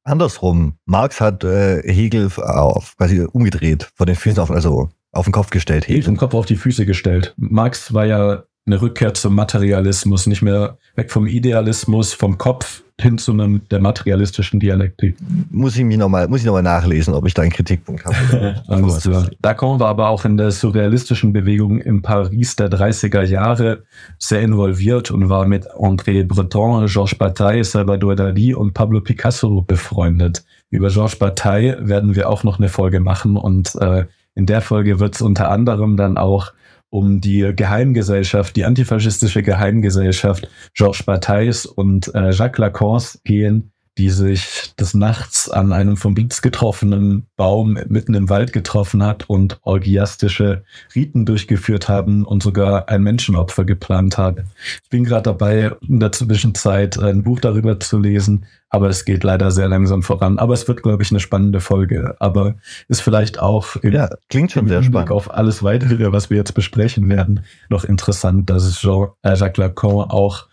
Andersrum. 0.04 0.74
Marx 0.86 1.22
hat 1.22 1.44
äh, 1.44 1.82
Hegel 1.84 2.30
auf, 2.38 2.96
quasi 2.98 3.22
umgedreht, 3.22 3.92
vor 3.96 4.06
den 4.06 4.16
Füßen 4.16 4.40
auf, 4.40 4.52
also 4.52 4.90
auf 5.12 5.26
den 5.26 5.34
Kopf 5.34 5.50
gestellt. 5.50 5.88
Hegel. 5.88 6.04
Vom 6.04 6.18
Kopf 6.18 6.34
auf 6.34 6.46
die 6.46 6.56
Füße 6.56 6.86
gestellt. 6.86 7.34
Marx 7.38 7.94
war 7.94 8.06
ja 8.06 8.44
eine 8.66 8.82
Rückkehr 8.82 9.14
zum 9.14 9.36
Materialismus, 9.36 10.28
nicht 10.28 10.42
mehr 10.42 10.78
weg 10.96 11.12
vom 11.12 11.26
Idealismus, 11.26 12.14
vom 12.14 12.38
Kopf 12.38 12.84
hin 13.02 13.18
zu 13.18 13.32
einem 13.32 13.68
der 13.70 13.82
materialistischen 13.82 14.60
Dialektik. 14.60 15.18
Muss 15.50 15.76
ich 15.76 15.84
mich 15.84 15.98
nochmal, 15.98 16.28
muss 16.28 16.42
ich 16.42 16.46
nochmal 16.46 16.62
nachlesen, 16.62 17.16
ob 17.16 17.26
ich 17.26 17.34
da 17.34 17.42
einen 17.42 17.52
Kritikpunkt 17.52 18.06
habe. 18.06 18.62
Alles 18.68 19.02
klar. 19.02 19.28
Lacan 19.44 19.80
war 19.80 19.90
aber 19.90 20.10
auch 20.10 20.24
in 20.24 20.38
der 20.38 20.52
surrealistischen 20.52 21.34
Bewegung 21.34 21.80
in 21.80 22.04
Paris 22.04 22.56
der 22.56 22.70
30er 22.70 23.24
Jahre 23.24 23.84
sehr 24.20 24.42
involviert 24.42 25.10
und 25.10 25.30
war 25.30 25.48
mit 25.48 25.68
André 25.72 26.24
Breton, 26.26 26.86
Georges 26.86 27.16
Bataille, 27.16 27.64
Salvador 27.64 28.16
Dali 28.16 28.54
und 28.54 28.74
Pablo 28.74 29.02
Picasso 29.02 29.62
befreundet. 29.62 30.44
Über 30.70 30.90
Georges 30.90 31.16
Bataille 31.16 31.78
werden 31.82 32.16
wir 32.16 32.30
auch 32.30 32.44
noch 32.44 32.60
eine 32.60 32.70
Folge 32.70 33.00
machen 33.00 33.36
und 33.36 33.76
äh, 33.82 34.06
in 34.36 34.46
der 34.46 34.62
Folge 34.62 35.00
wird 35.00 35.16
es 35.16 35.22
unter 35.22 35.50
anderem 35.50 35.98
dann 35.98 36.18
auch 36.18 36.54
um 36.92 37.22
die 37.22 37.54
Geheimgesellschaft, 37.56 38.56
die 38.56 38.66
antifaschistische 38.66 39.42
Geheimgesellschaft 39.42 40.48
Georges 40.76 41.04
Batailles 41.04 41.66
und 41.66 42.14
äh, 42.14 42.32
Jacques 42.32 42.60
Lacans 42.60 43.22
gehen, 43.24 43.72
die 43.98 44.10
sich 44.10 44.74
des 44.80 44.94
Nachts 44.94 45.50
an 45.50 45.74
einem 45.74 45.98
vom 45.98 46.14
Blitz 46.14 46.42
getroffenen 46.42 47.28
Baum 47.36 47.78
mitten 47.88 48.14
im 48.14 48.30
Wald 48.30 48.54
getroffen 48.54 49.04
hat 49.04 49.30
und 49.30 49.60
orgiastische 49.64 50.64
Riten 50.96 51.26
durchgeführt 51.26 51.90
haben 51.90 52.26
und 52.26 52.42
sogar 52.42 52.88
ein 52.90 53.04
Menschenopfer 53.04 53.66
geplant 53.66 54.18
hat. 54.18 54.40
Ich 54.84 54.90
bin 54.90 55.04
gerade 55.04 55.24
dabei, 55.24 55.72
in 55.88 56.00
der 56.00 56.12
Zwischenzeit 56.12 56.98
ein 57.00 57.24
Buch 57.24 57.40
darüber 57.42 57.80
zu 57.80 58.00
lesen, 58.00 58.46
aber 58.70 58.88
es 58.88 59.04
geht 59.04 59.26
leider 59.26 59.52
sehr 59.52 59.68
langsam 59.68 60.02
voran. 60.02 60.40
Aber 60.40 60.54
es 60.54 60.66
wird, 60.66 60.82
glaube 60.82 61.04
ich, 61.04 61.12
eine 61.12 61.20
spannende 61.20 61.60
Folge. 61.60 62.16
Aber 62.20 62.56
ist 62.88 63.02
vielleicht 63.02 63.40
auch 63.40 63.76
im, 63.76 63.92
ja, 63.92 64.10
klingt 64.30 64.54
schon 64.54 64.70
sehr 64.70 64.82
spannend. 64.82 65.12
auf 65.12 65.34
alles 65.34 65.62
weitere, 65.62 66.14
was 66.14 66.30
wir 66.30 66.38
jetzt 66.38 66.54
besprechen 66.54 67.10
werden, 67.10 67.42
noch 67.68 67.84
interessant, 67.84 68.50
dass 68.50 68.64
es 68.64 68.80
Jean, 68.80 69.10
äh, 69.24 69.36
Jacques 69.36 69.58
Lacan 69.58 70.10
auch 70.10 70.48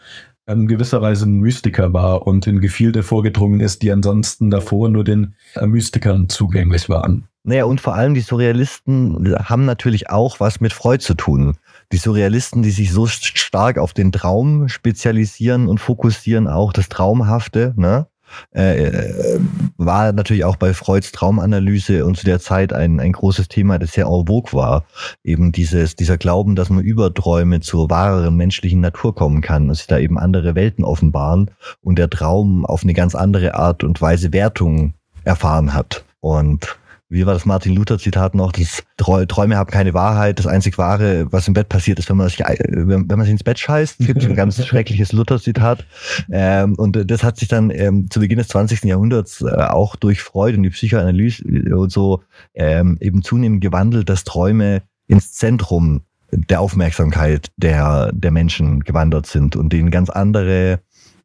in 0.49 0.67
gewisser 0.67 1.03
Weise 1.03 1.27
ein 1.27 1.41
Mystiker 1.41 1.93
war 1.93 2.27
und 2.27 2.47
in 2.47 2.61
Gefilde 2.61 3.03
vorgedrungen 3.03 3.61
ist, 3.61 3.83
die 3.83 3.93
ansonsten 3.93 4.51
davor 4.51 4.89
nur 4.89 5.05
den 5.05 5.35
äh, 5.55 5.67
Mystikern 5.67 6.29
zugänglich 6.29 6.89
waren. 6.89 7.29
Naja, 7.45 7.65
und 7.65 7.81
vor 7.81 7.95
allem 7.95 8.15
die 8.15 8.21
Surrealisten 8.21 9.35
haben 9.39 9.65
natürlich 9.65 10.11
auch 10.11 10.41
was 10.41 10.61
mit 10.61 10.73
Freud 10.73 11.03
zu 11.03 11.15
tun. 11.15 11.57
Die 11.93 11.97
Surrealisten, 11.97 12.63
die 12.63 12.71
sich 12.71 12.93
so 12.93 13.07
stark 13.07 13.79
auf 13.79 13.95
den 13.95 14.13
Traum 14.13 14.69
spezialisieren 14.69 15.69
und 15.69 15.79
fokussieren, 15.79 16.47
auch 16.47 16.73
das 16.73 16.89
Traumhafte, 16.89 17.73
ne? 17.77 18.07
Äh, 18.53 19.39
war 19.77 20.13
natürlich 20.13 20.45
auch 20.45 20.57
bei 20.57 20.75
Freuds 20.75 21.13
Traumanalyse 21.13 22.05
und 22.05 22.17
zu 22.17 22.25
der 22.25 22.41
Zeit 22.41 22.73
ein, 22.73 23.01
ein 23.01 23.13
großes 23.13 23.49
Thema, 23.49 23.79
das 23.79 23.93
sehr 23.93 24.07
en 24.07 24.27
vogue 24.27 24.53
war. 24.53 24.85
Eben 25.25 25.53
dieses, 25.53 25.97
dieser 25.97 26.19
Glauben, 26.19 26.57
dass 26.57 26.71
man 26.71 26.85
über 26.85 27.13
Träume 27.13 27.61
zur 27.61 27.91
wahreren 27.91 28.37
menschlichen 28.37 28.81
Natur 28.81 29.15
kommen 29.15 29.41
kann, 29.41 29.69
dass 29.69 29.79
sich 29.79 29.87
da 29.87 29.99
eben 29.99 30.19
andere 30.19 30.55
Welten 30.55 30.85
offenbaren 30.85 31.51
und 31.83 31.99
der 31.99 32.11
Traum 32.11 32.65
auf 32.65 32.83
eine 32.83 32.95
ganz 32.95 33.15
andere 33.15 33.55
Art 33.55 33.85
und 33.85 34.01
Weise 34.01 34.33
Wertung 34.33 34.95
erfahren 35.25 35.75
hat. 35.75 36.05
Und 36.21 36.79
wie 37.11 37.25
war 37.25 37.33
das 37.33 37.47
Martin 37.47 37.75
Luther 37.75 37.99
Zitat 37.99 38.35
noch? 38.35 38.53
Das 38.53 38.83
Träume 38.97 39.57
haben 39.57 39.71
keine 39.71 39.95
Wahrheit. 39.95 40.39
Das 40.39 40.47
einzig 40.47 40.77
Wahre, 40.77 41.27
was 41.33 41.49
im 41.49 41.55
Bett 41.55 41.71
passiert, 41.71 41.99
ist, 41.99 42.11
wenn 42.11 42.19
man 42.19 42.29
sich, 42.29 42.41
wenn, 42.41 43.07
man 43.07 43.23
sich 43.23 43.31
ins 43.31 43.45
Bett 43.45 43.59
scheißt. 43.59 44.01
Es 44.01 44.07
gibt 44.07 44.23
ein 44.25 44.35
ganz 44.35 44.65
schreckliches 44.67 45.13
Luther 45.13 45.41
Zitat. 45.41 45.87
Ähm, 46.31 46.75
und 46.75 47.11
das 47.11 47.23
hat 47.23 47.39
sich 47.39 47.49
dann 47.49 47.71
ähm, 47.71 48.11
zu 48.11 48.21
Beginn 48.21 48.39
des 48.39 48.49
20. 48.49 48.85
Jahrhunderts 48.85 49.41
äh, 49.41 49.47
auch 49.47 49.97
durch 49.97 50.21
Freud 50.21 50.57
und 50.57 50.63
die 50.65 50.71
Psychoanalyse 50.71 51.45
und 51.75 51.91
so 51.91 52.23
ähm, 52.55 52.99
eben 53.01 53.23
zunehmend 53.23 53.63
gewandelt, 53.63 54.11
dass 54.11 54.25
Träume 54.25 54.83
ins 55.07 55.33
Zentrum 55.33 56.03
der 56.31 56.61
Aufmerksamkeit 56.61 57.51
der, 57.57 58.11
der 58.13 58.31
Menschen 58.31 58.81
gewandert 58.81 59.27
sind 59.27 59.57
und 59.57 59.73
denen 59.73 59.91
ganz 59.91 60.11
andere 60.11 60.81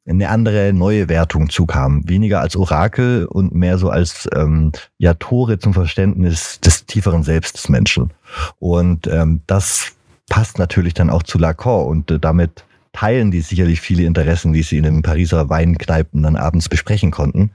eine 0.07 0.29
andere 0.29 0.73
neue 0.73 1.07
Wertung 1.07 1.49
zukam. 1.49 2.07
Weniger 2.07 2.41
als 2.41 2.55
Orakel 2.55 3.25
und 3.25 3.53
mehr 3.55 3.77
so 3.77 3.89
als 3.89 4.27
ähm, 4.35 4.71
ja, 4.97 5.13
Tore 5.13 5.59
zum 5.59 5.73
Verständnis 5.73 6.59
des 6.59 6.85
tieferen 6.85 7.23
Selbst 7.23 7.55
des 7.57 7.69
Menschen. 7.69 8.11
Und 8.59 9.07
ähm, 9.07 9.41
das 9.47 9.93
passt 10.29 10.59
natürlich 10.59 10.93
dann 10.93 11.09
auch 11.09 11.23
zu 11.23 11.37
Lacan 11.37 11.85
und 11.85 12.11
äh, 12.11 12.19
damit 12.19 12.65
teilen 12.93 13.31
die 13.31 13.41
sicherlich 13.41 13.81
viele 13.81 14.03
Interessen, 14.03 14.53
die 14.53 14.61
sie 14.61 14.77
in 14.77 14.83
den 14.83 15.01
Pariser 15.01 15.49
Weinkneipen 15.49 16.21
dann 16.21 16.35
abends 16.35 16.69
besprechen 16.69 17.09
konnten. 17.09 17.51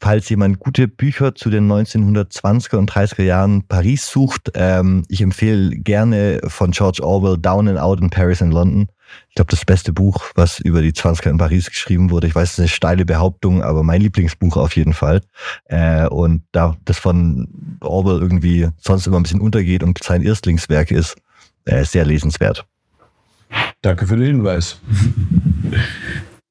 Falls 0.00 0.28
jemand 0.28 0.58
gute 0.58 0.88
Bücher 0.88 1.34
zu 1.36 1.50
den 1.50 1.70
1920er 1.70 2.76
und 2.76 2.90
30er 2.90 3.22
Jahren 3.22 3.62
Paris 3.68 4.08
sucht, 4.08 4.50
ähm, 4.54 5.04
ich 5.08 5.20
empfehle 5.20 5.70
gerne 5.70 6.40
von 6.48 6.72
George 6.72 7.00
Orwell 7.02 7.38
Down 7.38 7.68
and 7.68 7.78
Out 7.78 8.00
in 8.00 8.10
Paris 8.10 8.42
and 8.42 8.52
London. 8.52 8.88
Ich 9.28 9.34
glaube, 9.34 9.50
das 9.50 9.64
beste 9.64 9.92
Buch, 9.92 10.26
was 10.34 10.60
über 10.60 10.82
die 10.82 10.92
20er 10.92 11.30
in 11.30 11.38
Paris 11.38 11.70
geschrieben 11.70 12.10
wurde. 12.10 12.26
Ich 12.26 12.34
weiß, 12.34 12.50
es 12.50 12.52
ist 12.54 12.58
eine 12.58 12.68
steile 12.68 13.04
Behauptung, 13.04 13.62
aber 13.62 13.82
mein 13.82 14.00
Lieblingsbuch 14.00 14.56
auf 14.56 14.76
jeden 14.76 14.92
Fall. 14.92 15.20
Äh, 15.64 16.06
und 16.06 16.42
da 16.52 16.76
das 16.84 16.98
von 16.98 17.78
Orwell 17.80 18.20
irgendwie 18.20 18.68
sonst 18.78 19.06
immer 19.06 19.18
ein 19.18 19.22
bisschen 19.22 19.40
untergeht 19.40 19.82
und 19.82 20.02
sein 20.02 20.22
Erstlingswerk 20.22 20.90
ist, 20.90 21.16
äh, 21.64 21.84
sehr 21.84 22.04
lesenswert. 22.04 22.66
Danke 23.82 24.06
für 24.06 24.16
den 24.16 24.26
Hinweis. 24.26 24.80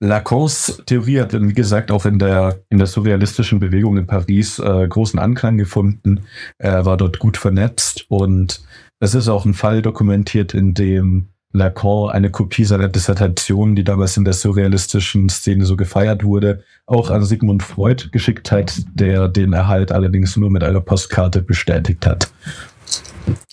Lacans 0.04 0.82
Theorie 0.88 1.22
hat, 1.22 1.34
wie 1.34 1.54
gesagt, 1.54 1.92
auch 1.92 2.06
in 2.06 2.18
der, 2.18 2.60
in 2.70 2.80
der 2.80 2.88
surrealistischen 2.88 3.60
Bewegung 3.60 3.98
in 3.98 4.08
Paris 4.08 4.58
äh, 4.58 4.88
großen 4.88 5.20
Anklang 5.20 5.60
gefunden. 5.60 6.22
Er 6.58 6.86
war 6.86 6.98
dort 6.98 7.20
gut 7.20 7.38
vernetzt 7.38 8.06
und 8.10 8.64
es 9.00 9.14
ist 9.14 9.28
auch 9.28 9.46
ein 9.46 9.54
Fall 9.54 9.84
dokumentiert, 9.84 10.56
in 10.56 10.74
dem 10.74 11.28
Lacan 11.54 12.10
eine 12.10 12.30
Kopie 12.30 12.64
seiner 12.64 12.88
Dissertation, 12.88 13.76
die 13.76 13.84
damals 13.84 14.18
in 14.18 14.24
der 14.24 14.34
surrealistischen 14.34 15.30
Szene 15.30 15.66
so 15.66 15.76
gefeiert 15.76 16.24
wurde, 16.24 16.64
auch 16.86 17.10
an 17.10 17.24
Sigmund 17.24 17.64
Freud 17.64 18.10
geschickt 18.12 18.52
hat, 18.52 18.74
der 18.94 19.28
den 19.28 19.54
Erhalt 19.54 19.92
allerdings 19.92 20.38
nur 20.38 20.50
mit 20.50 20.64
einer 20.64 20.82
Postkarte 20.82 21.42
bestätigt 21.42 22.06
hat. 22.06 22.32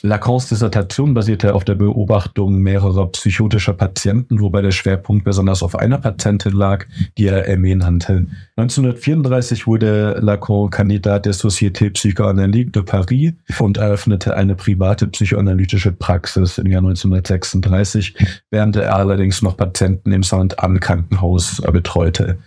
Lacans 0.02 0.48
Dissertation 0.48 1.14
basierte 1.14 1.54
auf 1.54 1.64
der 1.64 1.74
Beobachtung 1.74 2.58
mehrerer 2.58 3.06
psychotischer 3.08 3.72
Patienten, 3.72 4.40
wobei 4.40 4.62
der 4.62 4.70
Schwerpunkt 4.70 5.24
besonders 5.24 5.62
auf 5.62 5.74
einer 5.74 5.98
Patientin 5.98 6.52
lag, 6.52 6.86
die 7.16 7.26
er 7.26 7.48
Aimé 7.48 7.76
nannte. 7.76 8.26
1934 8.56 9.66
wurde 9.66 10.18
Lacan 10.20 10.70
Kandidat 10.70 11.26
der 11.26 11.34
Société 11.34 11.90
Psychoanalytique 11.90 12.72
de 12.72 12.82
Paris 12.82 13.32
und 13.58 13.76
eröffnete 13.76 14.36
eine 14.36 14.54
private 14.54 15.08
psychoanalytische 15.08 15.92
Praxis 15.92 16.58
im 16.58 16.66
Jahr 16.66 16.82
1936, 16.82 18.14
während 18.50 18.76
er 18.76 18.94
allerdings 18.94 19.42
noch 19.42 19.56
Patienten 19.56 20.12
im 20.12 20.22
Saint-Anne 20.22 20.78
Krankenhaus 20.78 21.60
betreute. 21.72 22.38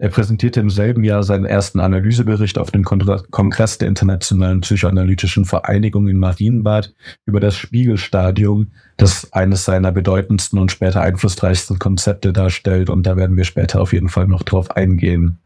Er 0.00 0.10
präsentierte 0.10 0.60
im 0.60 0.70
selben 0.70 1.02
Jahr 1.02 1.24
seinen 1.24 1.44
ersten 1.44 1.80
Analysebericht 1.80 2.56
auf 2.56 2.70
den 2.70 2.84
Kongress 2.84 3.78
der 3.78 3.88
Internationalen 3.88 4.60
Psychoanalytischen 4.60 5.44
Vereinigung 5.44 6.06
in 6.06 6.18
Marienbad 6.18 6.94
über 7.26 7.40
das 7.40 7.56
Spiegelstadium, 7.56 8.68
das 8.96 9.32
eines 9.32 9.64
seiner 9.64 9.90
bedeutendsten 9.90 10.60
und 10.60 10.70
später 10.70 11.00
einflussreichsten 11.00 11.80
Konzepte 11.80 12.32
darstellt. 12.32 12.90
Und 12.90 13.08
da 13.08 13.16
werden 13.16 13.36
wir 13.36 13.44
später 13.44 13.80
auf 13.80 13.92
jeden 13.92 14.08
Fall 14.08 14.28
noch 14.28 14.44
drauf 14.44 14.70
eingehen. 14.70 15.38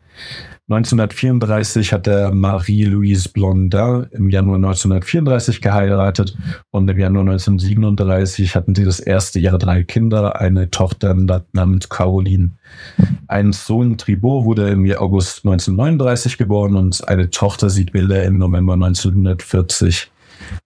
1934 0.68 1.92
hat 1.92 2.06
er 2.06 2.32
Marie-Louise 2.32 3.28
Blondin 3.28 4.06
im 4.12 4.30
Januar 4.30 4.56
1934 4.56 5.60
geheiratet 5.60 6.36
und 6.70 6.88
im 6.88 6.98
Januar 6.98 7.22
1937 7.22 8.54
hatten 8.54 8.74
sie 8.74 8.84
das 8.84 9.00
erste 9.00 9.40
ihrer 9.40 9.58
drei 9.58 9.82
Kinder, 9.82 10.40
eine 10.40 10.70
Tochter 10.70 11.14
namens 11.52 11.88
Caroline. 11.88 12.52
Ein 13.26 13.52
Sohn 13.52 13.98
Tribot 13.98 14.44
wurde 14.44 14.70
im 14.70 14.84
August 14.96 15.44
1939 15.44 16.38
geboren 16.38 16.76
und 16.76 17.06
eine 17.08 17.28
Tochter 17.28 17.68
sieht 17.68 17.92
Bilder 17.92 18.22
im 18.24 18.38
November 18.38 18.74
1940. 18.74 20.10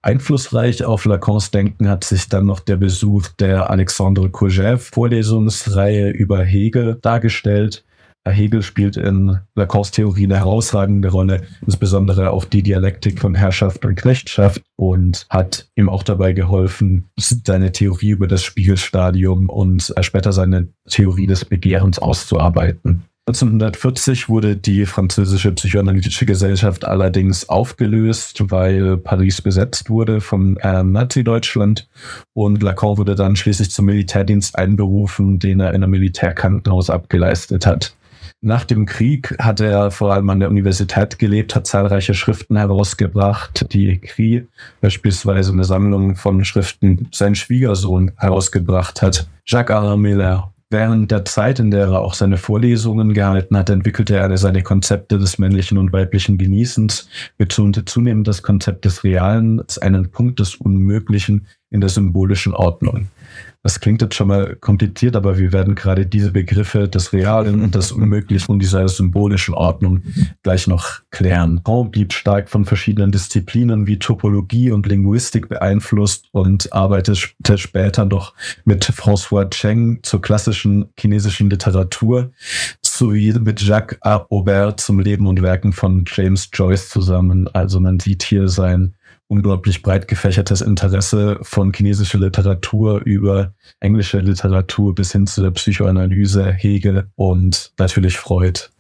Einflussreich 0.03 0.85
auf 0.85 1.05
Lacans 1.05 1.51
Denken 1.51 1.89
hat 1.89 2.05
sich 2.05 2.29
dann 2.29 2.47
noch 2.47 2.61
der 2.61 2.77
Besuch 2.77 3.29
der 3.39 3.71
Alexandre 3.71 4.27
Kojève 4.27 4.79
Vorlesungsreihe 4.79 6.11
über 6.11 6.45
Hegel 6.45 6.99
dargestellt. 7.01 7.85
Hegel 8.31 8.63
spielt 8.63 8.97
in 8.97 9.39
Lacans 9.55 9.91
Theorie 9.91 10.25
eine 10.25 10.39
herausragende 10.39 11.09
Rolle, 11.09 11.43
insbesondere 11.65 12.31
auf 12.31 12.47
die 12.47 12.63
Dialektik 12.63 13.21
von 13.21 13.35
Herrschaft 13.35 13.85
und 13.85 13.97
Knechtschaft 13.97 14.63
und 14.77 15.27
hat 15.31 15.69
ihm 15.77 15.89
auch 15.89 16.03
dabei 16.03 16.33
geholfen, 16.33 17.09
seine 17.17 17.73
Theorie 17.73 18.11
über 18.11 18.27
das 18.27 18.43
Spiegelstadium 18.43 19.49
und 19.49 19.93
später 20.01 20.33
seine 20.33 20.69
Theorie 20.89 21.27
des 21.27 21.45
Begehrens 21.45 21.99
auszuarbeiten. 21.99 23.05
1940 23.29 24.29
wurde 24.29 24.57
die 24.57 24.87
französische 24.87 25.51
psychoanalytische 25.51 26.27
Gesellschaft 26.27 26.85
allerdings 26.85 27.49
aufgelöst, 27.49 28.53
weil 28.53 28.99
Paris 28.99 29.43
besetzt 29.43 29.91
wurde 29.91 30.21
vom 30.21 30.57
äh, 30.59 30.85
Nazi-Deutschland 30.85 31.89
und 32.35 32.63
Lacan 32.63 32.99
wurde 32.99 33.17
dann 33.17 33.35
schließlich 33.35 33.73
zum 33.73 33.87
Militärdienst 33.87 34.57
einberufen, 34.57 35.41
den 35.41 35.59
er 35.59 35.71
in 35.71 35.83
einem 35.83 35.91
Militärkrankenhaus 35.91 36.89
abgeleistet 36.89 37.67
hat. 37.67 37.97
Nach 38.43 38.65
dem 38.65 38.85
Krieg 38.85 39.35
hat 39.39 39.61
er 39.61 39.91
vor 39.91 40.13
allem 40.13 40.29
an 40.29 40.41
der 40.41 40.51
Universität 40.51 41.19
gelebt, 41.19 41.55
hat 41.55 41.67
zahlreiche 41.67 42.15
Schriften 42.15 42.57
herausgebracht, 42.57 43.67
die 43.73 43.99
Écrit, 43.99 44.47
beispielsweise 44.81 45.53
eine 45.53 45.65
Sammlung 45.65 46.17
von 46.17 46.45
Schriften, 46.45 47.09
sein 47.13 47.35
Schwiegersohn 47.35 48.13
herausgebracht 48.17 49.01
hat, 49.01 49.29
Jacques 49.47 49.75
Alain 49.75 50.01
Miller. 50.01 50.53
Während 50.69 51.13
der 51.13 51.25
Zeit, 51.25 51.61
in 51.61 51.71
der 51.71 51.87
er 51.87 52.01
auch 52.01 52.15
seine 52.15 52.39
Vorlesungen 52.39 53.15
gehalten 53.15 53.57
hat, 53.57 53.71
entwickelte 53.71 54.17
er 54.17 54.37
seine 54.37 54.65
Konzepte 54.65 55.17
des 55.17 55.39
männlichen 55.39 55.79
und 55.79 55.93
weiblichen 55.93 56.39
Genießens, 56.39 57.09
betonte 57.39 57.85
zunehmend 57.85 58.27
das 58.27 58.43
Konzept 58.43 58.85
des 58.85 59.05
Realen 59.05 59.61
als 59.61 59.79
einen 59.79 60.11
Punkt 60.11 60.41
des 60.41 60.57
Unmöglichen 60.57 61.47
in 61.71 61.81
der 61.81 61.89
symbolischen 61.89 62.53
Ordnung. 62.53 63.09
Das 63.67 63.81
klingt 63.81 64.01
jetzt 64.01 64.15
schon 64.15 64.29
mal 64.29 64.55
kompliziert, 64.55 65.17
aber 65.17 65.39
wir 65.39 65.53
werden 65.53 65.75
gerade 65.75 66.07
diese 66.07 66.31
Begriffe 66.31 66.89
des 66.89 67.13
Realen 67.13 67.65
und 67.65 67.75
des 67.75 67.91
Unmöglichen 67.91 68.53
und 68.53 68.61
dieser 68.61 68.89
symbolischen 68.89 69.55
Ordnung 69.55 70.03
gleich 70.45 70.69
noch 70.69 71.01
klären. 71.11 71.63
Caen 71.65 71.91
blieb 71.91 72.13
stark 72.13 72.49
von 72.49 72.65
verschiedenen 72.65 73.11
Disziplinen 73.11 73.89
wie 73.89 73.99
Topologie 73.99 74.71
und 74.71 74.87
Linguistik 74.87 75.49
beeinflusst 75.49 76.27
und 76.31 76.73
arbeitete 76.73 77.59
später 77.59 78.05
noch 78.05 78.35
mit 78.65 78.85
François 78.85 79.51
Cheng 79.51 79.99
zur 80.05 80.23
klassischen 80.23 80.85
chinesischen 80.97 81.51
Literatur 81.51 82.31
sowie 82.83 83.33
mit 83.33 83.61
Jacques 83.61 83.99
Aubert 84.01 84.79
zum 84.79 85.01
Leben 85.01 85.27
und 85.27 85.43
Werken 85.43 85.73
von 85.73 86.05
James 86.07 86.49
Joyce 86.53 86.89
zusammen. 86.89 87.49
Also 87.53 87.81
man 87.81 87.99
sieht 87.99 88.23
hier 88.23 88.47
sein 88.47 88.95
unglaublich 89.29 89.83
breit 89.83 90.09
gefächertes 90.09 90.61
Interesse 90.61 91.39
von 91.43 91.73
chinesischer 91.73 92.19
Literatur 92.19 93.01
über 93.05 93.55
englische 93.81 94.19
Literatur 94.19 94.95
bis 94.95 95.13
hin 95.13 95.27
zu 95.27 95.43
der 95.43 95.51
Psychoanalyse, 95.51 96.53
Hegel 96.53 97.09
und 97.17 97.73
natürlich 97.79 98.19
Freud. 98.19 98.71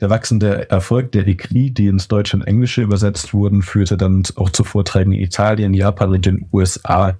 Der 0.00 0.08
wachsende 0.08 0.70
Erfolg 0.70 1.12
der 1.12 1.26
Écrit, 1.26 1.74
die 1.74 1.86
ins 1.86 2.08
Deutsche 2.08 2.34
und 2.34 2.46
Englische 2.46 2.80
übersetzt 2.80 3.34
wurden, 3.34 3.60
führte 3.60 3.98
dann 3.98 4.22
auch 4.36 4.48
zu 4.48 4.64
Vorträgen 4.64 5.12
in 5.12 5.20
Italien, 5.20 5.74
Japan 5.74 6.10
und 6.12 6.24
den 6.24 6.48
USA 6.52 7.18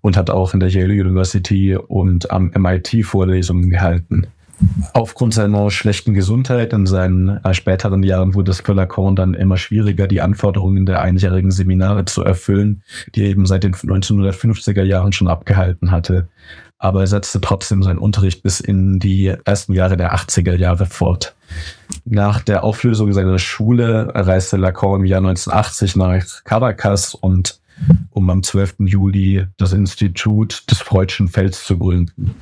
und 0.00 0.16
hat 0.16 0.30
auch 0.30 0.54
in 0.54 0.60
der 0.60 0.70
Yale 0.70 0.94
University 0.94 1.76
und 1.76 2.30
am 2.30 2.50
MIT 2.56 3.04
Vorlesungen 3.04 3.68
gehalten. 3.68 4.28
Aufgrund 4.94 5.34
seiner 5.34 5.70
schlechten 5.70 6.14
Gesundheit 6.14 6.72
in 6.72 6.86
seinen 6.86 7.42
äh, 7.44 7.54
späteren 7.54 8.02
Jahren 8.02 8.34
wurde 8.34 8.50
es 8.50 8.60
für 8.60 8.74
Lacan 8.74 9.16
dann 9.16 9.34
immer 9.34 9.56
schwieriger, 9.56 10.06
die 10.06 10.20
Anforderungen 10.20 10.86
der 10.86 11.00
einjährigen 11.00 11.50
Seminare 11.50 12.04
zu 12.04 12.22
erfüllen, 12.22 12.82
die 13.14 13.22
er 13.22 13.30
eben 13.30 13.46
seit 13.46 13.64
den 13.64 13.74
1950er 13.74 14.82
Jahren 14.82 15.12
schon 15.12 15.28
abgehalten 15.28 15.90
hatte. 15.90 16.28
Aber 16.78 17.00
er 17.00 17.06
setzte 17.06 17.40
trotzdem 17.40 17.82
seinen 17.82 17.98
Unterricht 17.98 18.42
bis 18.42 18.60
in 18.60 18.98
die 18.98 19.34
ersten 19.44 19.72
Jahre 19.72 19.96
der 19.96 20.14
80er 20.14 20.56
Jahre 20.56 20.86
fort. 20.86 21.34
Nach 22.04 22.40
der 22.40 22.64
Auflösung 22.64 23.12
seiner 23.12 23.38
Schule 23.38 24.10
reiste 24.14 24.56
Lacan 24.56 25.00
im 25.00 25.06
Jahr 25.06 25.20
1980 25.20 25.96
nach 25.96 26.44
Caracas 26.44 27.14
und 27.14 27.60
um 28.10 28.28
am 28.30 28.42
12. 28.42 28.76
Juli 28.80 29.46
das 29.56 29.72
Institut 29.72 30.70
des 30.70 30.80
Freudschen 30.80 31.28
Felds 31.28 31.64
zu 31.64 31.78
gründen. 31.78 32.34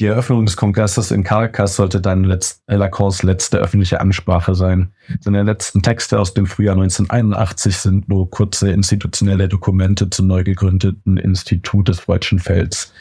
Die 0.00 0.06
Eröffnung 0.06 0.46
des 0.46 0.56
Kongresses 0.56 1.10
in 1.10 1.24
Caracas 1.24 1.76
sollte 1.76 2.00
dann 2.00 2.24
letzt, 2.24 2.62
Lacans 2.66 3.22
letzte 3.22 3.58
öffentliche 3.58 4.00
Ansprache 4.00 4.54
sein. 4.54 4.92
Seine 5.20 5.42
letzten 5.42 5.82
Texte 5.82 6.20
aus 6.20 6.34
dem 6.34 6.46
Frühjahr 6.46 6.76
1981 6.76 7.76
sind 7.76 8.08
nur 8.08 8.30
kurze 8.30 8.70
institutionelle 8.70 9.48
Dokumente 9.48 10.08
zum 10.10 10.26
neu 10.26 10.44
gegründeten 10.44 11.16
Institut 11.16 11.88
des 11.88 12.00
Freudschen 12.00 12.38
Felds. 12.38 12.92